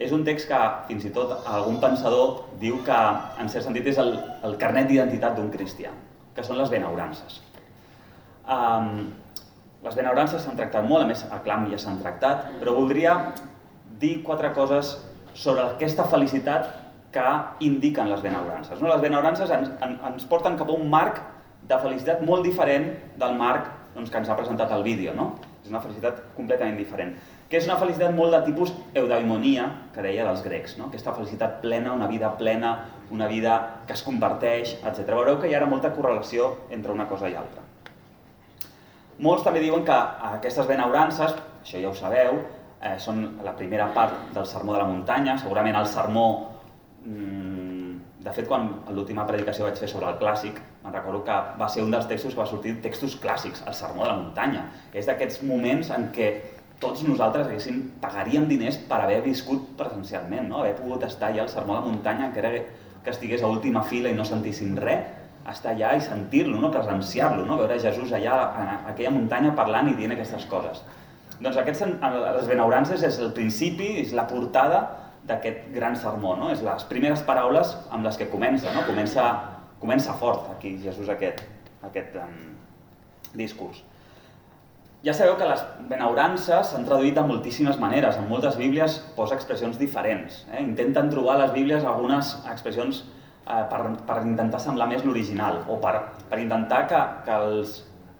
[0.00, 2.96] És un text que, fins i tot, algun pensador diu que,
[3.40, 4.14] en cert sentit, és el,
[4.44, 5.92] el carnet d'identitat d'un cristià,
[6.36, 7.40] que són les benaurances.
[8.46, 9.08] Um,
[9.86, 13.16] les benaurances s'han tractat molt, a més, a Clam ja s'han tractat, però voldria
[14.00, 14.96] dir quatre coses
[15.36, 16.68] sobre aquesta felicitat
[17.14, 17.26] que
[17.64, 18.80] indiquen les benaurances.
[18.80, 18.90] No?
[18.92, 21.22] Les benaurances ens, en, ens porten cap a un marc
[21.66, 25.14] de felicitat molt diferent del marc doncs, que ens ha presentat el vídeo.
[25.16, 25.32] No?
[25.62, 27.14] És una felicitat completament diferent.
[27.50, 30.76] Que és una felicitat molt de tipus eudaimonia, que deia dels grecs.
[30.80, 30.90] No?
[30.90, 32.76] Aquesta felicitat plena, una vida plena,
[33.10, 35.06] una vida que es comparteix, etc.
[35.12, 37.62] Veureu que hi ha molta correlació entre una cosa i altra.
[39.22, 39.96] Molts també diuen que
[40.36, 42.42] aquestes benaurances, això ja ho sabeu,
[42.82, 46.26] eh, són la primera part del sermó de la muntanya, segurament el sermó
[47.04, 47.76] mmm,
[48.26, 51.84] de fet, quan l'última predicació vaig fer sobre el clàssic, me'n recordo que va ser
[51.84, 54.64] un dels textos que va sortir textos clàssics, el sermó de la muntanya.
[54.92, 56.30] És d'aquests moments en què
[56.82, 60.64] tots nosaltres haguéssim, pagaríem diners per haver viscut presencialment, no?
[60.64, 62.50] haver pogut estar allà al sermó de la muntanya, que era
[63.06, 65.06] que estigués a última fila i no sentissin res,
[65.46, 66.72] estar allà i sentir-lo, no?
[66.74, 67.56] presenciar-lo, no?
[67.60, 70.82] veure Jesús allà a aquella muntanya parlant i dient aquestes coses.
[71.38, 74.80] Doncs aquests, les benaurances és el principi, és la portada
[75.28, 76.48] d'aquest gran sermó, no?
[76.54, 78.82] És les primeres paraules amb les que comença, no?
[78.88, 79.26] Comença,
[79.82, 81.42] comença fort aquí Jesús aquest,
[81.86, 82.36] aquest um,
[83.36, 83.82] discurs.
[85.06, 88.16] Ja sabeu que les benaurances s'han traduït de moltíssimes maneres.
[88.18, 90.40] En moltes bíblies posa expressions diferents.
[90.50, 90.64] Eh?
[90.64, 95.76] Intenten trobar a les bíblies algunes expressions eh, per, per intentar semblar més l'original o
[95.84, 95.92] per,
[96.26, 97.76] per intentar que, que els,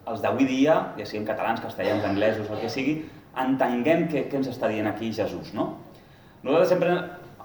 [0.07, 2.95] els d'avui dia, ja siguin catalans, castellans, anglesos, el que sigui,
[3.43, 5.51] entenguem què, què ens està dient aquí Jesús.
[5.59, 5.73] No?
[6.47, 6.95] Nosaltres sempre,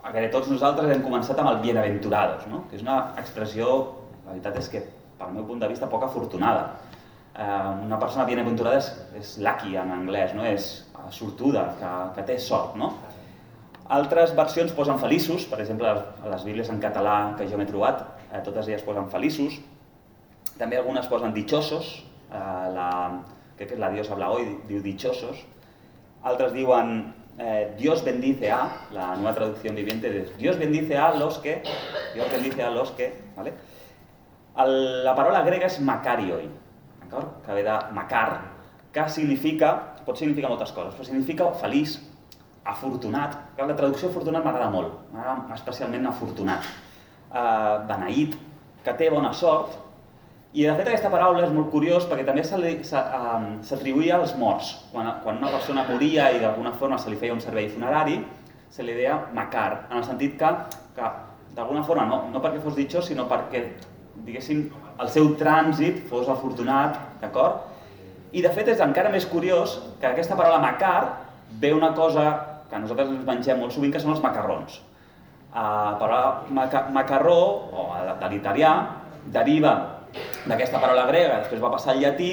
[0.04, 2.68] gairebé tots nosaltres, hem començat amb el bienaventurados, no?
[2.70, 3.74] que és una expressió,
[4.22, 4.86] la veritat és que,
[5.18, 6.76] pel meu punt de vista, poc afortunada.
[7.32, 8.90] Eh, una persona bienaventurada és,
[9.20, 10.44] és lucky en anglès, no?
[10.44, 10.70] és
[11.16, 12.76] sortuda, que, que té sort.
[12.80, 12.92] No?
[13.92, 15.94] Altres versions posen feliços, per exemple,
[16.32, 19.58] les bíblies en català que jo m'he trobat, eh, totes elles posen feliços.
[20.60, 21.98] També algunes posen dichosos,
[22.30, 22.92] eh, la,
[23.58, 25.42] crec que és la Dios habla hoy, diu dichosos.
[26.28, 31.40] Altres diuen eh, Dios bendice a, la nueva traducción viviente es Dios bendice a los
[31.40, 31.64] que,
[32.14, 33.54] Dios bendice a los que, ¿vale?
[34.62, 36.50] El, la paraula grega és macarioi,
[37.12, 37.44] d'acord?
[37.46, 38.42] Que ve de macar,
[38.92, 42.00] que significa, pot significar moltes coses, però significa feliç,
[42.64, 46.66] afortunat, que la traducció afortunat m'agrada molt, m'agrada especialment afortunat,
[47.34, 48.36] eh, beneït,
[48.84, 49.78] que té bona sort,
[50.54, 54.74] i de fet aquesta paraula és molt curiós perquè també s'atribuïa als morts.
[54.92, 58.18] Quan, quan una persona moria i d'alguna forma se li feia un servei funerari,
[58.70, 60.52] se li deia macar, en el sentit que,
[60.96, 61.08] que
[61.56, 63.64] d'alguna forma, no, no perquè fos ditxós, sinó perquè
[64.26, 64.70] diguéssim,
[65.02, 67.68] el seu trànsit fos afortunat, d'acord?
[68.32, 71.28] I de fet és encara més curiós que aquesta paraula macar
[71.60, 72.30] ve una cosa
[72.70, 74.80] que nosaltres ens mengem molt sovint, que són els macarrons.
[75.52, 77.40] La paraula maca macarró,
[77.76, 77.90] o
[78.22, 78.72] de l'italià,
[79.34, 79.74] deriva
[80.48, 82.32] d'aquesta paraula grega, després va passar al llatí,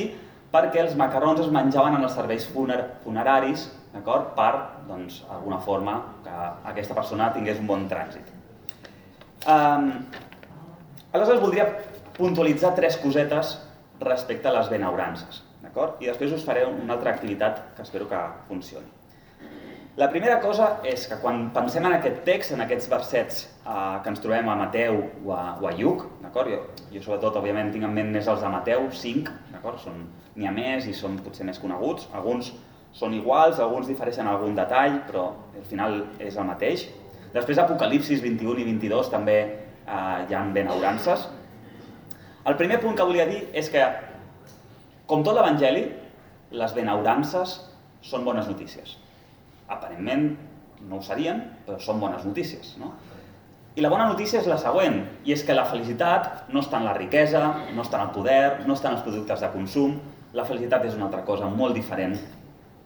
[0.52, 4.30] perquè els macarrons es menjaven en els serveis funer funeraris, d'acord?
[4.38, 4.52] Per,
[4.88, 6.38] doncs, alguna forma que
[6.70, 8.30] aquesta persona tingués un bon trànsit.
[9.48, 9.90] Um,
[11.12, 11.66] aleshores voldria
[12.18, 13.56] puntualitzar tres cosetes
[14.00, 15.98] respecte a les benaurances, d'acord?
[16.02, 18.86] I després us faré una altra activitat que espero que funcioni.
[19.98, 24.12] La primera cosa és que quan pensem en aquest text, en aquests versets eh, que
[24.12, 26.52] ens trobem a Mateu o a, o a Lluc, d'acord?
[26.52, 29.88] Jo, jo sobretot, òbviament, tinc en ment més els de Mateu, 5, d'acord?
[30.38, 32.06] N'hi ha més i són potser més coneguts.
[32.14, 32.52] Alguns
[32.94, 35.24] són iguals, alguns difereixen en algun detall, però
[35.58, 36.86] al final és el mateix.
[37.34, 39.40] Després Apocalipsis 21 i 22 també
[39.88, 41.27] eh, hi ha benaurances.
[42.48, 43.83] El primer punt que volia dir és que,
[45.09, 45.88] com tot l'Evangeli,
[46.53, 47.59] les benaurances
[48.05, 48.96] són bones notícies.
[49.68, 50.31] Aparentment
[50.88, 52.77] no ho serien, però són bones notícies.
[52.81, 52.92] No?
[53.77, 56.88] I la bona notícia és la següent, i és que la felicitat no està en
[56.88, 57.42] la riquesa,
[57.74, 59.98] no està en el poder, no està en els productes de consum,
[60.35, 62.16] la felicitat és una altra cosa molt diferent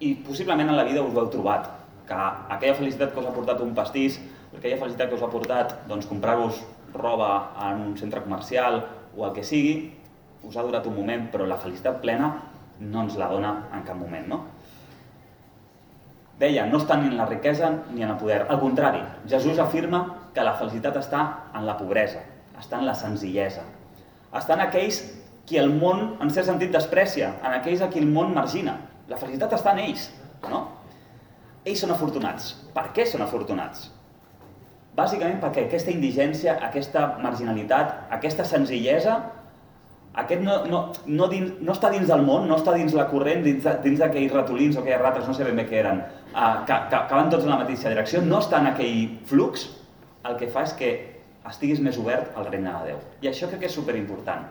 [0.03, 1.69] i possiblement en la vida us ho heu trobat,
[2.07, 2.19] que
[2.55, 4.19] aquella felicitat que us ha portat un pastís,
[4.57, 6.59] aquella felicitat que us ha portat doncs, comprar-vos
[6.94, 8.83] roba en un centre comercial
[9.16, 9.92] o el que sigui,
[10.42, 12.33] us ha durat un moment, però la felicitat plena
[12.81, 14.26] no ens la dona en cap moment.
[14.28, 14.40] No?
[16.40, 18.42] Deia, no està ni en la riquesa ni en el poder.
[18.48, 20.02] Al contrari, Jesús afirma
[20.35, 21.22] que la felicitat està
[21.55, 22.24] en la pobresa,
[22.59, 23.62] està en la senzillesa.
[24.33, 25.02] Està en aquells
[25.46, 28.78] qui el món, en cert sentit, desprecia, en aquells a qui el món margina.
[29.11, 30.09] La felicitat està en ells,
[30.50, 30.64] no?
[31.62, 32.55] Ells són afortunats.
[32.74, 33.90] Per què són afortunats?
[34.96, 39.14] Bàsicament perquè aquesta indigència, aquesta marginalitat, aquesta senzillesa,
[40.20, 43.40] aquest no, no, no, dins, no està dins del món, no està dins la corrent,
[43.46, 46.02] dins, dins d'aquells ratolins o aquelles rates, no sé ben bé què eren,
[46.35, 48.98] uh, que, que, que van tots en la mateixa direcció, no està en aquell
[49.31, 49.70] flux,
[50.28, 50.90] el que fa és que
[51.48, 53.00] estiguis més obert al regne de Déu.
[53.24, 54.44] I això crec que és superimportant.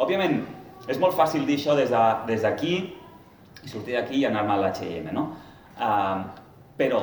[0.00, 0.40] Òbviament,
[0.88, 1.92] és molt fàcil dir això des
[2.42, 3.04] d'aquí de,
[3.66, 5.28] i sortir d'aquí i anar-me a l'H&M, no?
[5.76, 6.24] Uh,
[6.80, 7.02] però,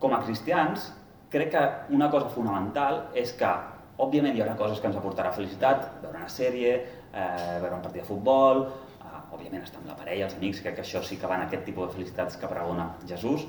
[0.00, 0.90] com a cristians,
[1.30, 1.62] crec que
[1.96, 3.50] una cosa fonamental és que,
[3.98, 6.74] òbviament, hi haurà coses que ens aportarà felicitat, veure una sèrie,
[7.12, 8.64] eh, veure un partit de futbol,
[9.00, 11.64] eh, òbviament estar amb la parella, els amics, crec que això sí que van aquest
[11.64, 13.46] tipus de felicitats que pregona Jesús,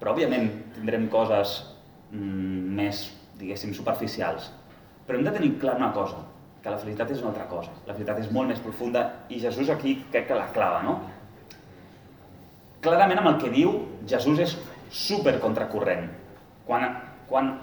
[0.00, 1.60] però òbviament tindrem coses
[2.10, 3.06] mm, més,
[3.40, 4.52] diguéssim, superficials.
[5.06, 6.20] Però hem de tenir clar una cosa,
[6.62, 7.72] que la felicitat és una altra cosa.
[7.86, 10.98] La felicitat és molt més profunda i Jesús aquí crec que la clava, no?
[12.84, 13.72] Clarament amb el que diu,
[14.08, 14.56] Jesús és
[14.90, 16.08] super contracorrent.
[16.70, 16.86] Quan
[17.30, 17.54] quan,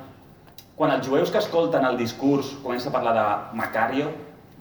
[0.77, 3.27] quan els jueus que escolten el discurs comença a parlar de
[3.59, 4.11] Macario,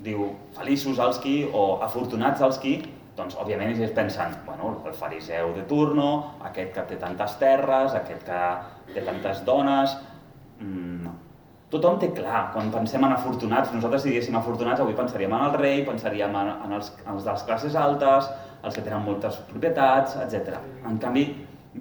[0.02, 2.76] diu feliços els qui o afortunats els qui,
[3.16, 6.08] doncs òbviament ells pensen, bueno, el fariseu de turno,
[6.50, 8.42] aquest que té tantes terres, aquest que
[8.92, 9.96] té tantes dones...
[10.60, 11.14] Mm,
[11.72, 15.56] tothom té clar, quan pensem en afortunats, nosaltres si diguéssim afortunats avui pensaríem en el
[15.58, 18.28] rei, pensaríem en, en els, en els de les classes altes,
[18.62, 20.60] els que tenen moltes propietats, etc.
[20.86, 21.26] En canvi,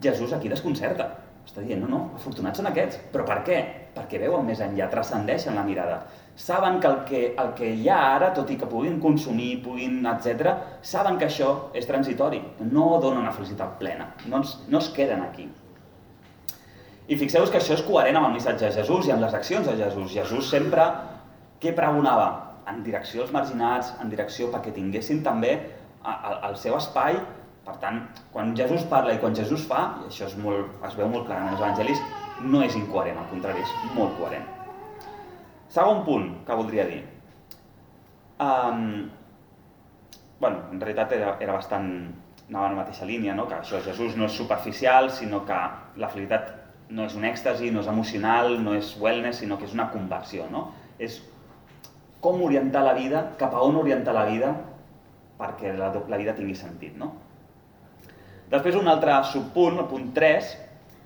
[0.01, 1.11] Jesús aquí desconcerta
[1.45, 2.99] està dient, no, no, afortunats són aquests.
[3.13, 3.57] Però per què?
[3.95, 6.01] Perquè veuen més enllà, transcendeixen la mirada.
[6.35, 10.01] Saben que el que, el que hi ha ara, tot i que puguin consumir, puguin,
[10.11, 12.41] etc, saben que això és transitori.
[12.65, 14.09] No dona una felicitat plena.
[14.27, 15.47] No, es, no es queden aquí.
[17.07, 19.67] I fixeu-vos que això és coherent amb el missatge de Jesús i amb les accions
[19.69, 20.09] de Jesús.
[20.11, 20.89] Jesús sempre,
[21.61, 22.27] què pregonava?
[22.65, 25.53] En direcció als marginats, en direcció perquè tinguessin també
[26.05, 27.19] el seu espai
[27.65, 28.01] per tant,
[28.33, 31.41] quan Jesús parla i quan Jesús fa, i això és molt, es veu molt clar
[31.41, 32.03] en els evangelis,
[32.45, 34.45] no és incoherent, al contrari, és molt coherent.
[35.73, 37.01] Segon punt que voldria dir.
[38.39, 39.09] Um,
[40.39, 41.89] bueno, en realitat era, era bastant...
[42.45, 43.47] anava en la mateixa línia, no?
[43.49, 45.55] que això Jesús no és superficial, sinó que
[45.97, 46.51] la felicitat
[46.93, 50.45] no és un èxtasi, no és emocional, no és wellness, sinó que és una conversió.
[50.51, 50.67] No?
[51.01, 51.17] És
[52.21, 54.53] com orientar la vida, cap a on orientar la vida
[55.39, 56.93] perquè la, la vida tingui sentit.
[57.01, 57.15] No?
[58.51, 60.49] Després un altre subpunt, el punt 3,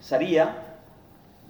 [0.04, 0.48] seria,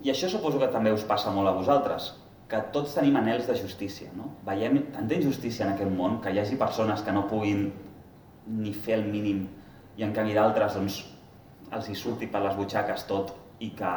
[0.04, 2.12] i això suposo que també us passa molt a vosaltres,
[2.50, 4.10] que tots tenim anels de justícia.
[4.18, 4.32] No?
[4.48, 7.68] Veiem tanta injustícia en aquest món que hi hagi persones que no puguin
[8.50, 9.46] ni fer el mínim
[10.00, 11.02] i en canvi d'altres doncs,
[11.76, 13.92] els hi surti per les butxaques tot i que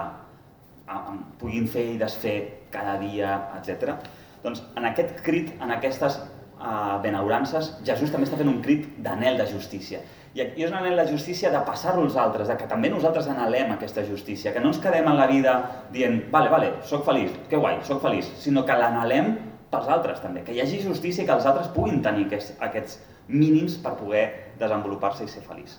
[1.40, 2.36] puguin fer i desfer
[2.72, 3.94] cada dia, etc.
[4.42, 6.18] Doncs en aquest crit, en aquestes
[6.62, 10.00] uh, benaurances, Jesús també està fent un crit d'anel de justícia.
[10.32, 13.74] I és un anel de justícia de passar-lo als altres, de que també nosaltres anhelem
[13.74, 15.56] aquesta justícia, que no ens quedem en la vida
[15.92, 19.34] dient, vale, vale, sóc feliç, que guai, sóc feliç, sinó que l'anhelem
[19.72, 22.98] pels altres també, que hi hagi justícia i que els altres puguin tenir aquests, aquests
[23.28, 24.24] mínims per poder
[24.60, 25.76] desenvolupar-se i ser feliç.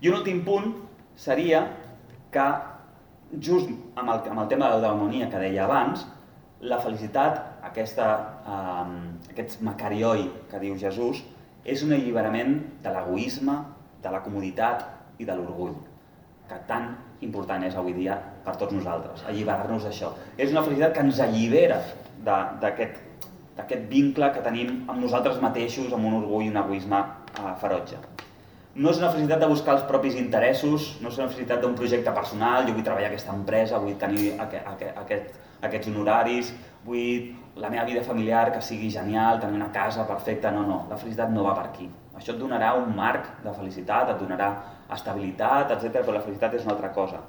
[0.00, 0.70] I un últim punt
[1.18, 1.66] seria
[2.32, 2.46] que
[3.38, 6.06] just amb el, amb el tema de l'eudaimonia que deia abans,
[6.60, 8.06] la felicitat, aquesta,
[8.46, 11.22] eh, aquest macarioi que diu Jesús,
[11.64, 13.56] és un alliberament de l'egoisme,
[14.02, 14.86] de la comoditat
[15.20, 15.74] i de l'orgull,
[16.48, 20.14] que tan important és avui dia per tots nosaltres, alliberar-nos d'això.
[20.38, 21.82] És una felicitat que ens allibera
[22.24, 28.00] d'aquest vincle que tenim amb nosaltres mateixos, amb un orgull i un egoisme eh, ferotge.
[28.74, 32.12] No és una felicitat de buscar els propis interessos, no és una felicitat d'un projecte
[32.14, 36.52] personal, jo vull treballar a aquesta empresa, vull tenir aquest, aquest, aquests honoraris,
[36.86, 41.00] vull la meva vida familiar que sigui genial, tenir una casa perfecta, no, no, la
[41.00, 41.88] felicitat no va per aquí.
[42.14, 44.52] Això et donarà un marc de felicitat, et donarà
[44.94, 46.04] estabilitat, etc.
[46.04, 47.24] però la felicitat és una altra cosa.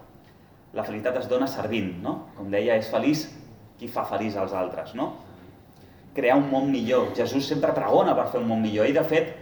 [0.78, 2.18] La felicitat es dona servint, no?
[2.38, 3.26] Com deia, és feliç
[3.80, 5.16] qui fa feliç als altres, no?
[6.14, 7.16] Crear un món millor.
[7.18, 9.34] Jesús sempre pregona per fer un món millor i, de fet,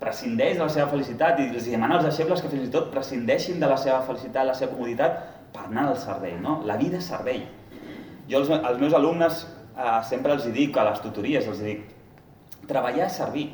[0.00, 3.60] prescindeix de la seva felicitat i els demana als deixebles que fins i tot prescindeixin
[3.60, 5.18] de la seva felicitat, la seva comoditat,
[5.52, 6.60] per anar al servei, no?
[6.66, 7.42] La vida és servei.
[8.30, 11.84] Jo als, als meus alumnes eh, sempre els dic a les tutories, els dic,
[12.70, 13.48] treballar és servir.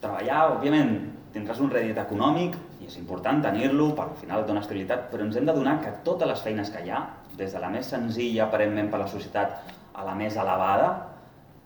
[0.00, 0.94] Treballar, òbviament,
[1.34, 5.24] tindràs un rèdit econòmic, i és important tenir-lo, per al final et dona estabilitat, però
[5.26, 7.00] ens hem de donar que totes les feines que hi ha,
[7.38, 10.92] des de la més senzilla aparentment per la societat a la més elevada,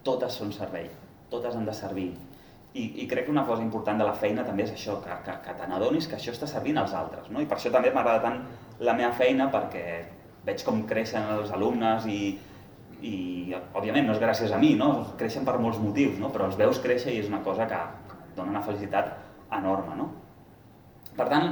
[0.06, 0.88] totes són servei,
[1.30, 2.12] totes han de servir.
[2.74, 5.36] I, I crec que una cosa important de la feina també és això, que, que,
[5.44, 7.30] que te n'adonis que això està servint als altres.
[7.32, 7.40] No?
[7.40, 8.42] I per això també m'agrada tant
[8.84, 9.86] la meva feina, perquè
[10.46, 12.20] veig com creixen els alumnes i,
[13.00, 13.14] i
[13.72, 14.90] òbviament no és gràcies a mi, no?
[15.18, 16.30] creixen per molts motius, no?
[16.34, 17.80] però els veus créixer i és una cosa que
[18.36, 19.14] dona una felicitat
[19.58, 19.96] enorme.
[19.98, 20.10] No?
[21.18, 21.50] Per tant,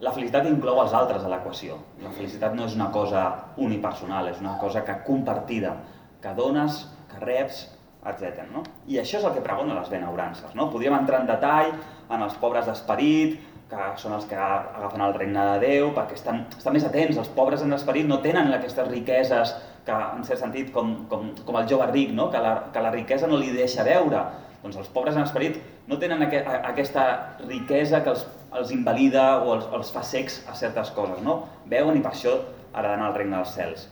[0.00, 1.78] la felicitat inclou els altres a l'equació.
[2.02, 3.24] La felicitat no és una cosa
[3.60, 5.74] unipersonal, és una cosa que compartida,
[6.20, 7.66] que dones, que reps,
[8.06, 8.46] etc.
[8.52, 8.64] No?
[8.88, 10.54] I això és el que pregonen les benaurances.
[10.56, 10.70] No?
[10.72, 11.72] Podríem entrar en detall
[12.10, 13.38] en els pobres d'esperit,
[13.70, 17.20] que són els que agafen el regne de Déu, perquè estan, estan més atents.
[17.22, 19.54] Els pobres en l'esperit no tenen aquestes riqueses
[19.86, 22.28] que, en cert sentit, com, com, com el jove ric, no?
[22.32, 24.24] que, la, que la riquesa no li deixa veure.
[24.60, 27.04] Doncs els pobres en esperit no tenen aqu aquesta
[27.46, 28.26] riquesa que els,
[28.58, 31.22] els invalida o els, els fa secs a certes coses.
[31.24, 31.44] No?
[31.70, 32.34] Veuen i per això
[32.74, 33.86] heredaran el regne dels cels.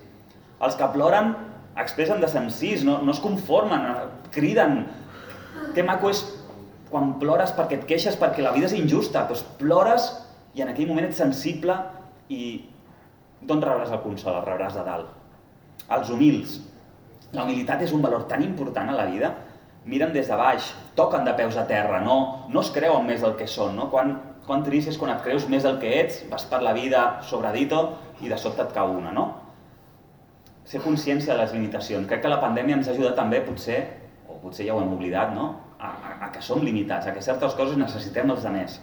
[0.58, 1.32] Els que ploren
[1.78, 3.86] expressen de sensís, no, no es conformen,
[4.34, 4.82] criden.
[5.74, 6.24] Que maco és
[6.88, 10.08] quan plores perquè et queixes perquè la vida és injusta, doncs plores
[10.56, 11.76] i en aquell moment ets sensible
[12.32, 12.42] i
[13.44, 14.40] d'on rebràs el consol?
[14.40, 15.12] El rebràs de dalt.
[15.94, 16.58] Els humils.
[17.32, 19.34] La humilitat és un valor tan important a la vida,
[19.88, 23.36] miren des de baix, toquen de peus a terra, no, no es creuen més del
[23.38, 23.88] que són, no?
[23.92, 24.14] Quan,
[24.46, 27.82] quan trist és quan et creus més del que ets, vas per la vida sobradito
[28.24, 29.28] i de sobte et cau una, no?
[30.68, 32.06] Ser consciència de les limitacions.
[32.08, 33.78] Crec que la pandèmia ens ha ajudat també, potser,
[34.28, 35.48] o potser ja ho hem oblidat, no?
[35.78, 38.80] a, a, a que som limitats, a que certes coses necessitem els altres.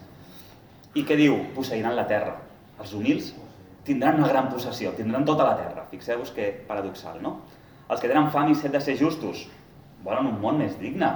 [0.96, 1.36] I què diu?
[1.54, 2.38] Posseiran la terra.
[2.80, 3.34] Els humils
[3.86, 5.86] tindran una gran possessió, tindran tota la terra.
[5.92, 7.38] Fixeu-vos que paradoxal, no?
[7.92, 9.46] Els que tenen fam i set de ser justos
[10.06, 11.12] volen un món més digne,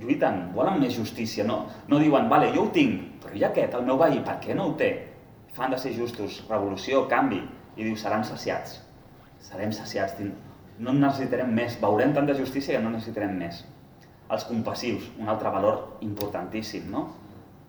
[0.00, 3.86] lluiten, volen més justícia, no, no diuen, vale, jo ho tinc, però i aquest, el
[3.86, 4.90] meu veí, per què no ho té?
[5.54, 7.42] Fan de ser justos, revolució, canvi,
[7.76, 8.78] i diu, seran saciats
[9.40, 10.20] serem saciats,
[10.80, 13.64] no necessitarem més, veurem tanta justícia que no necessitarem més.
[14.30, 17.08] Els compassius, un altre valor importantíssim, no?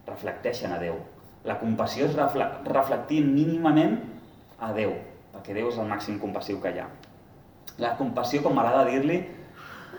[0.07, 0.99] Reflecteixen a Déu.
[1.47, 3.97] La compassió és reflectir mínimament
[4.61, 4.93] a Déu,
[5.33, 6.89] perquè Déu és el màxim compassiu que hi ha.
[7.81, 9.17] La compassió, com m'agrada dir-li,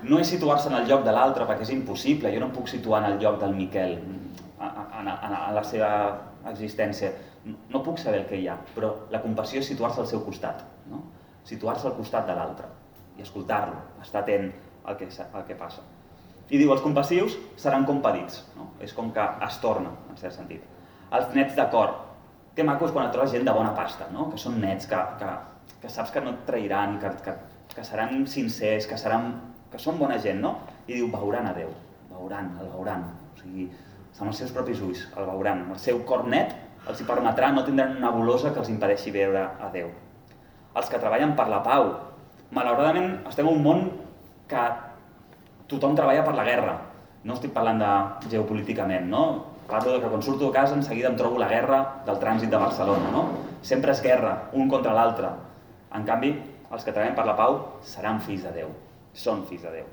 [0.07, 2.71] no és situar-se en el lloc de l'altre, perquè és impossible, jo no em puc
[2.71, 3.97] situar en el lloc del Miquel,
[4.63, 5.91] en, en, en la seva
[6.51, 7.11] existència.
[7.75, 10.63] No puc saber el que hi ha, però la compassió és situar-se al seu costat.
[10.91, 11.03] No?
[11.49, 12.69] Situar-se al costat de l'altre
[13.19, 14.51] i escoltar-lo, estar atent
[14.85, 15.85] al que, al que passa.
[16.53, 18.73] I diu, els compassius seran compadits, no?
[18.85, 20.65] és com que es torna, en cert sentit.
[21.13, 21.95] Els nets de cor,
[22.57, 24.29] que maco és quan et trobes gent de bona pasta, no?
[24.33, 25.31] que són nets, que, que,
[25.81, 27.37] que saps que no et trairan, que, que,
[27.77, 29.33] que seran sincers, que, seran,
[29.73, 30.59] que són bona gent, no?
[30.87, 31.73] I diu, veuran a Déu,
[32.11, 33.09] veuran, el veuran.
[33.33, 33.71] O sigui,
[34.19, 35.65] amb els seus propis ulls, el veuran.
[35.73, 36.53] El seu cor net
[36.91, 39.93] els hi permetrà, no tindran una bolosa que els impedeixi veure a Déu
[40.75, 41.91] els que treballen per la pau.
[42.57, 43.85] Malauradament estem en un món
[44.49, 44.65] que
[45.71, 46.77] tothom treballa per la guerra.
[47.25, 49.25] No estic parlant de geopolíticament, no?
[49.69, 52.51] Parlo de que quan surto de casa en seguida em trobo la guerra del trànsit
[52.51, 53.29] de Barcelona, no?
[53.63, 55.31] Sempre és guerra, un contra l'altre.
[55.95, 56.33] En canvi,
[56.73, 58.73] els que treballen per la pau seran fills de Déu,
[59.15, 59.89] són fills de Déu.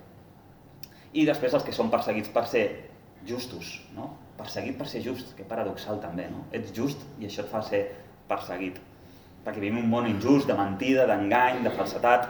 [1.13, 2.65] I després els que són perseguits per ser
[3.27, 4.13] justos, no?
[4.39, 6.45] Perseguit per ser just, que paradoxal també, no?
[6.55, 7.83] Ets just i això et fa ser
[8.29, 8.79] perseguit
[9.45, 12.27] perquè vivim un món injust, de mentida, d'engany, de falsetat,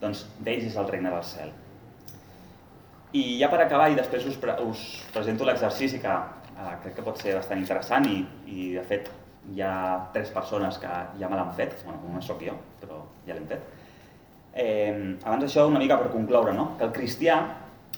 [0.00, 1.54] doncs d'ells és el regne del cel.
[3.16, 4.82] I ja per acabar, i després us, pre us
[5.14, 9.08] presento l'exercici que eh, crec que pot ser bastant interessant i, i de fet
[9.48, 9.72] hi ha
[10.12, 10.90] tres persones que
[11.20, 13.64] ja me l'han fet, bueno, una sóc jo, però ja l'hem fet.
[14.52, 16.72] Eh, abans d'això, una mica per concloure, no?
[16.78, 17.38] que el cristià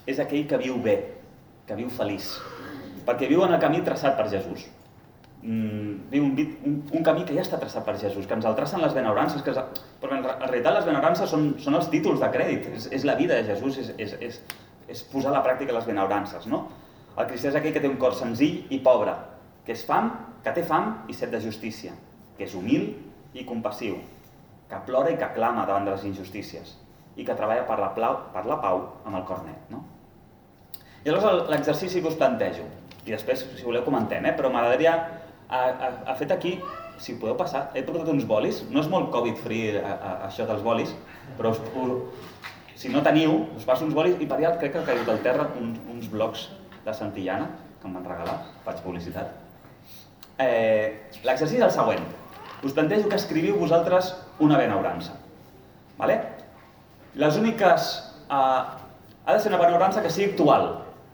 [0.06, 0.96] és aquell que viu bé,
[1.66, 2.36] que viu feliç,
[3.06, 4.68] perquè viu en el camí traçat per Jesús.
[5.42, 8.54] Mm, un, vi- un, un camí que ja està traçat per Jesús, que ens el
[8.58, 9.60] tracen les benaurances, que es,
[10.02, 13.14] perquè en, en realitat les benaurances són, són els títols de crèdit, és, és la
[13.16, 14.40] vida de Jesús, és, és, és,
[14.92, 16.44] és posar a la pràctica les benaurances.
[16.50, 16.66] No?
[17.16, 19.14] El cristià és aquell que té un cor senzill i pobre,
[19.64, 20.10] que és fam,
[20.44, 21.94] que té fam i set de justícia,
[22.36, 22.90] que és humil
[23.32, 23.96] i compassiu,
[24.68, 26.76] que plora i que clama davant de les injustícies
[27.16, 29.64] i que treballa per la, plau, per la pau amb el cor net.
[29.72, 29.80] No?
[31.00, 32.68] I llavors l'exercici que us plantejo,
[33.06, 34.34] i després, si voleu, comentem, eh?
[34.36, 34.94] però m'agradaria,
[35.50, 36.56] ha, ha, ha fet aquí,
[37.00, 39.80] si podeu passar, he portat uns bolis, no és molt covid-free
[40.26, 40.92] això dels bolis,
[41.38, 42.26] però us, us,
[42.80, 45.22] si no teniu, us passo uns bolis i per allà crec que ha caigut al
[45.24, 46.48] terra uns, uns blocs
[46.84, 47.48] de Santillana,
[47.80, 48.36] que em van regalar,
[48.66, 49.32] faig publicitat.
[50.40, 52.04] Eh, L'exercici és el següent.
[52.64, 55.16] Us plantejo que escriviu vosaltres una benaurança.
[55.98, 56.20] Vale?
[57.20, 57.90] Les úniques...
[58.28, 58.62] Eh,
[59.30, 60.70] ha de ser una benaurança que sigui actual.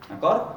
[0.08, 0.54] D'acord?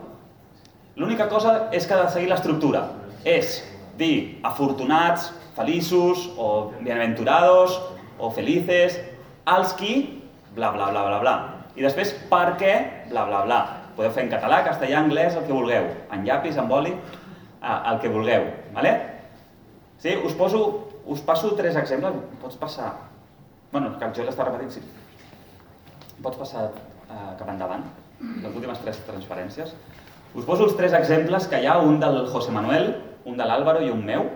[1.00, 2.84] L'única cosa és que ha de seguir l'estructura.
[3.28, 3.58] És
[4.00, 7.76] dir afortunats, feliços, o bienaventurados,
[8.18, 8.98] o felices,
[9.46, 10.24] als qui,
[10.56, 11.36] bla, bla, bla, bla, bla.
[11.76, 12.74] I després, per què,
[13.12, 13.60] bla, bla, bla.
[13.98, 15.90] Podeu fer en català, castellà, anglès, el que vulgueu.
[16.16, 16.94] En llapis, en boli,
[17.62, 18.48] el que vulgueu.
[18.76, 18.94] Vale?
[20.00, 20.64] Sí, us poso,
[21.06, 22.16] us passo tres exemples.
[22.42, 22.94] Pots passar...
[23.72, 24.82] Bueno, que el Joel està repetint, sí.
[26.24, 27.84] Pots passar eh, cap endavant,
[28.20, 29.76] les últimes tres transferències.
[30.34, 32.90] Us poso els tres exemples que hi ha, un del José Manuel,
[33.26, 34.30] un de l'Àlvaro i un meu,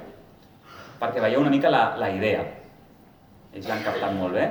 [0.99, 2.43] perquè veieu una mica la, la idea.
[3.53, 4.47] Ells l'han captat molt bé.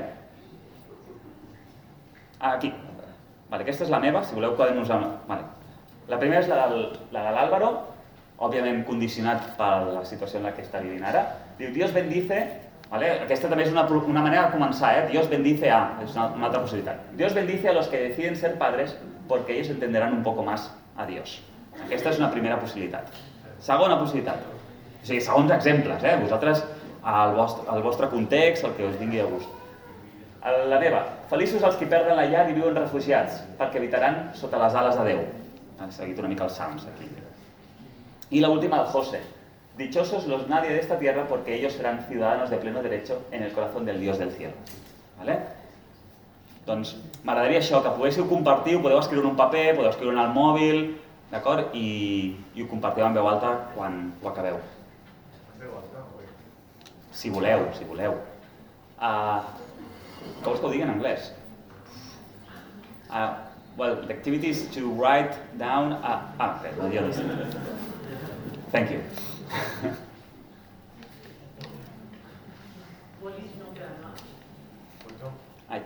[2.39, 2.72] Ah, aquí.
[3.51, 4.99] Vale, aquesta és la meva, si voleu podem usar...
[5.28, 5.47] Vale.
[6.11, 7.70] La primera és la, del, la de l'Àlvaro,
[8.43, 11.26] òbviament condicionat per la situació en la que està vivint ara.
[11.61, 12.43] Diu, Dios bendice...
[12.93, 13.09] Vale?
[13.24, 15.05] Aquesta també és una, una manera de començar, eh?
[15.09, 15.78] Dios bendice a...
[16.05, 17.07] És una, una altra possibilitat.
[17.16, 18.93] Dios bendice a los que deciden ser padres
[19.28, 20.66] porque ellos entenderán un poco más
[20.97, 21.39] a Dios.
[21.87, 23.09] Aquesta és una primera possibilitat.
[23.63, 24.43] Segona possibilitat.
[25.03, 26.17] O sigui, segons exemples, eh?
[26.23, 26.65] Vosaltres,
[27.03, 29.51] al vostre, al vostre context, el que us vingui a gust.
[30.43, 34.75] La meva, feliços els que perden la llar i viuen refugiats, perquè habitaran sota les
[34.75, 35.21] ales de Déu.
[35.79, 37.07] Han seguit una mica els Sams aquí.
[38.31, 39.21] Y la última del José.
[39.77, 43.53] Dichosos los nadie de esta tierra porque ellos serán ciudadanos de pleno derecho en el
[43.53, 44.55] corazón del Dios del cielo.
[45.19, 45.39] ¿Vale?
[46.67, 46.95] Doncs
[47.27, 50.31] m'agradaria això, que poguéssiu compartir, ho podeu escriure en un paper, podeu escriure en el
[50.31, 50.79] mòbil,
[51.33, 51.74] d'acord?
[51.74, 54.61] I, I ho compartiu en veu alta quan ho acabeu.
[57.12, 58.16] Si voleu, si voleu.
[59.01, 59.41] Uh,
[60.43, 61.33] que vols que ho digui en anglès?
[63.11, 63.35] Uh,
[63.76, 65.93] well, the activity is to write down...
[65.93, 67.24] Uh, ah, okay, no sé.
[68.72, 69.01] Thank you.
[73.20, 74.18] Bolis no queden más.
[75.68, 75.83] Ai.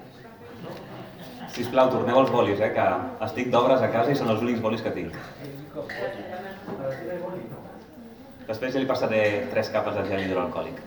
[1.57, 2.85] Sisplau, torneu els bolis, eh, que
[3.25, 5.15] estic d'obres a casa i són els únics bolis que tinc.
[8.47, 9.21] Després ja li passaré
[9.55, 10.83] tres capes de gel hidroalcohòlic.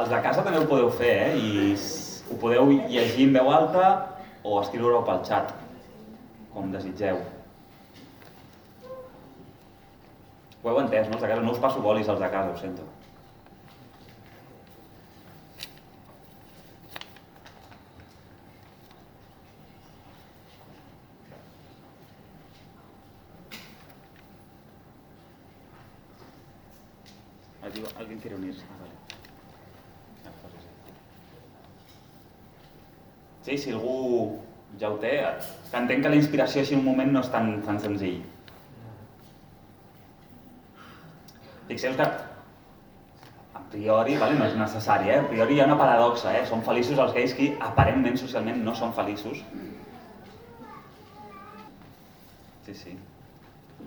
[0.00, 1.38] Els de casa també ho podeu fer, eh?
[1.38, 1.76] I
[2.32, 3.92] ho podeu llegir en veu alta
[4.42, 5.54] o escriure-ho pel xat,
[6.56, 7.22] com desitgeu.
[10.64, 11.14] Ho heu entès, no?
[11.14, 12.90] Els de casa no us passo bolis als de casa, ho sento.
[27.64, 28.62] Allí, alguien quiere unirse.
[28.70, 28.94] Ah, vale.
[30.24, 30.52] Ja, pues
[33.42, 33.43] sí.
[33.54, 34.40] Sí, si algú
[34.80, 35.12] ja ho té,
[35.70, 38.16] que entenc que la inspiració així un moment no és tan, tan senzill.
[41.68, 42.08] Fixeu que
[43.60, 45.20] a priori, vale, no és necessari, eh?
[45.22, 46.42] a priori hi ha una paradoxa, eh?
[46.50, 49.44] són feliços els gais que aparentment socialment no són feliços.
[52.66, 52.98] Sí, sí.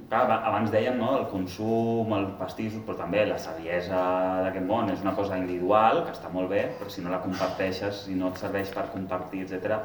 [0.08, 3.98] Clar, aba- abans dèiem no, el consum, el pastissos, però també la saviesa
[4.46, 8.06] d'aquest món és una cosa individual, que està molt bé, però si no la comparteixes,
[8.06, 9.76] si no et serveix per compartir, etc,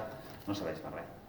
[0.47, 1.22] no serveix per res.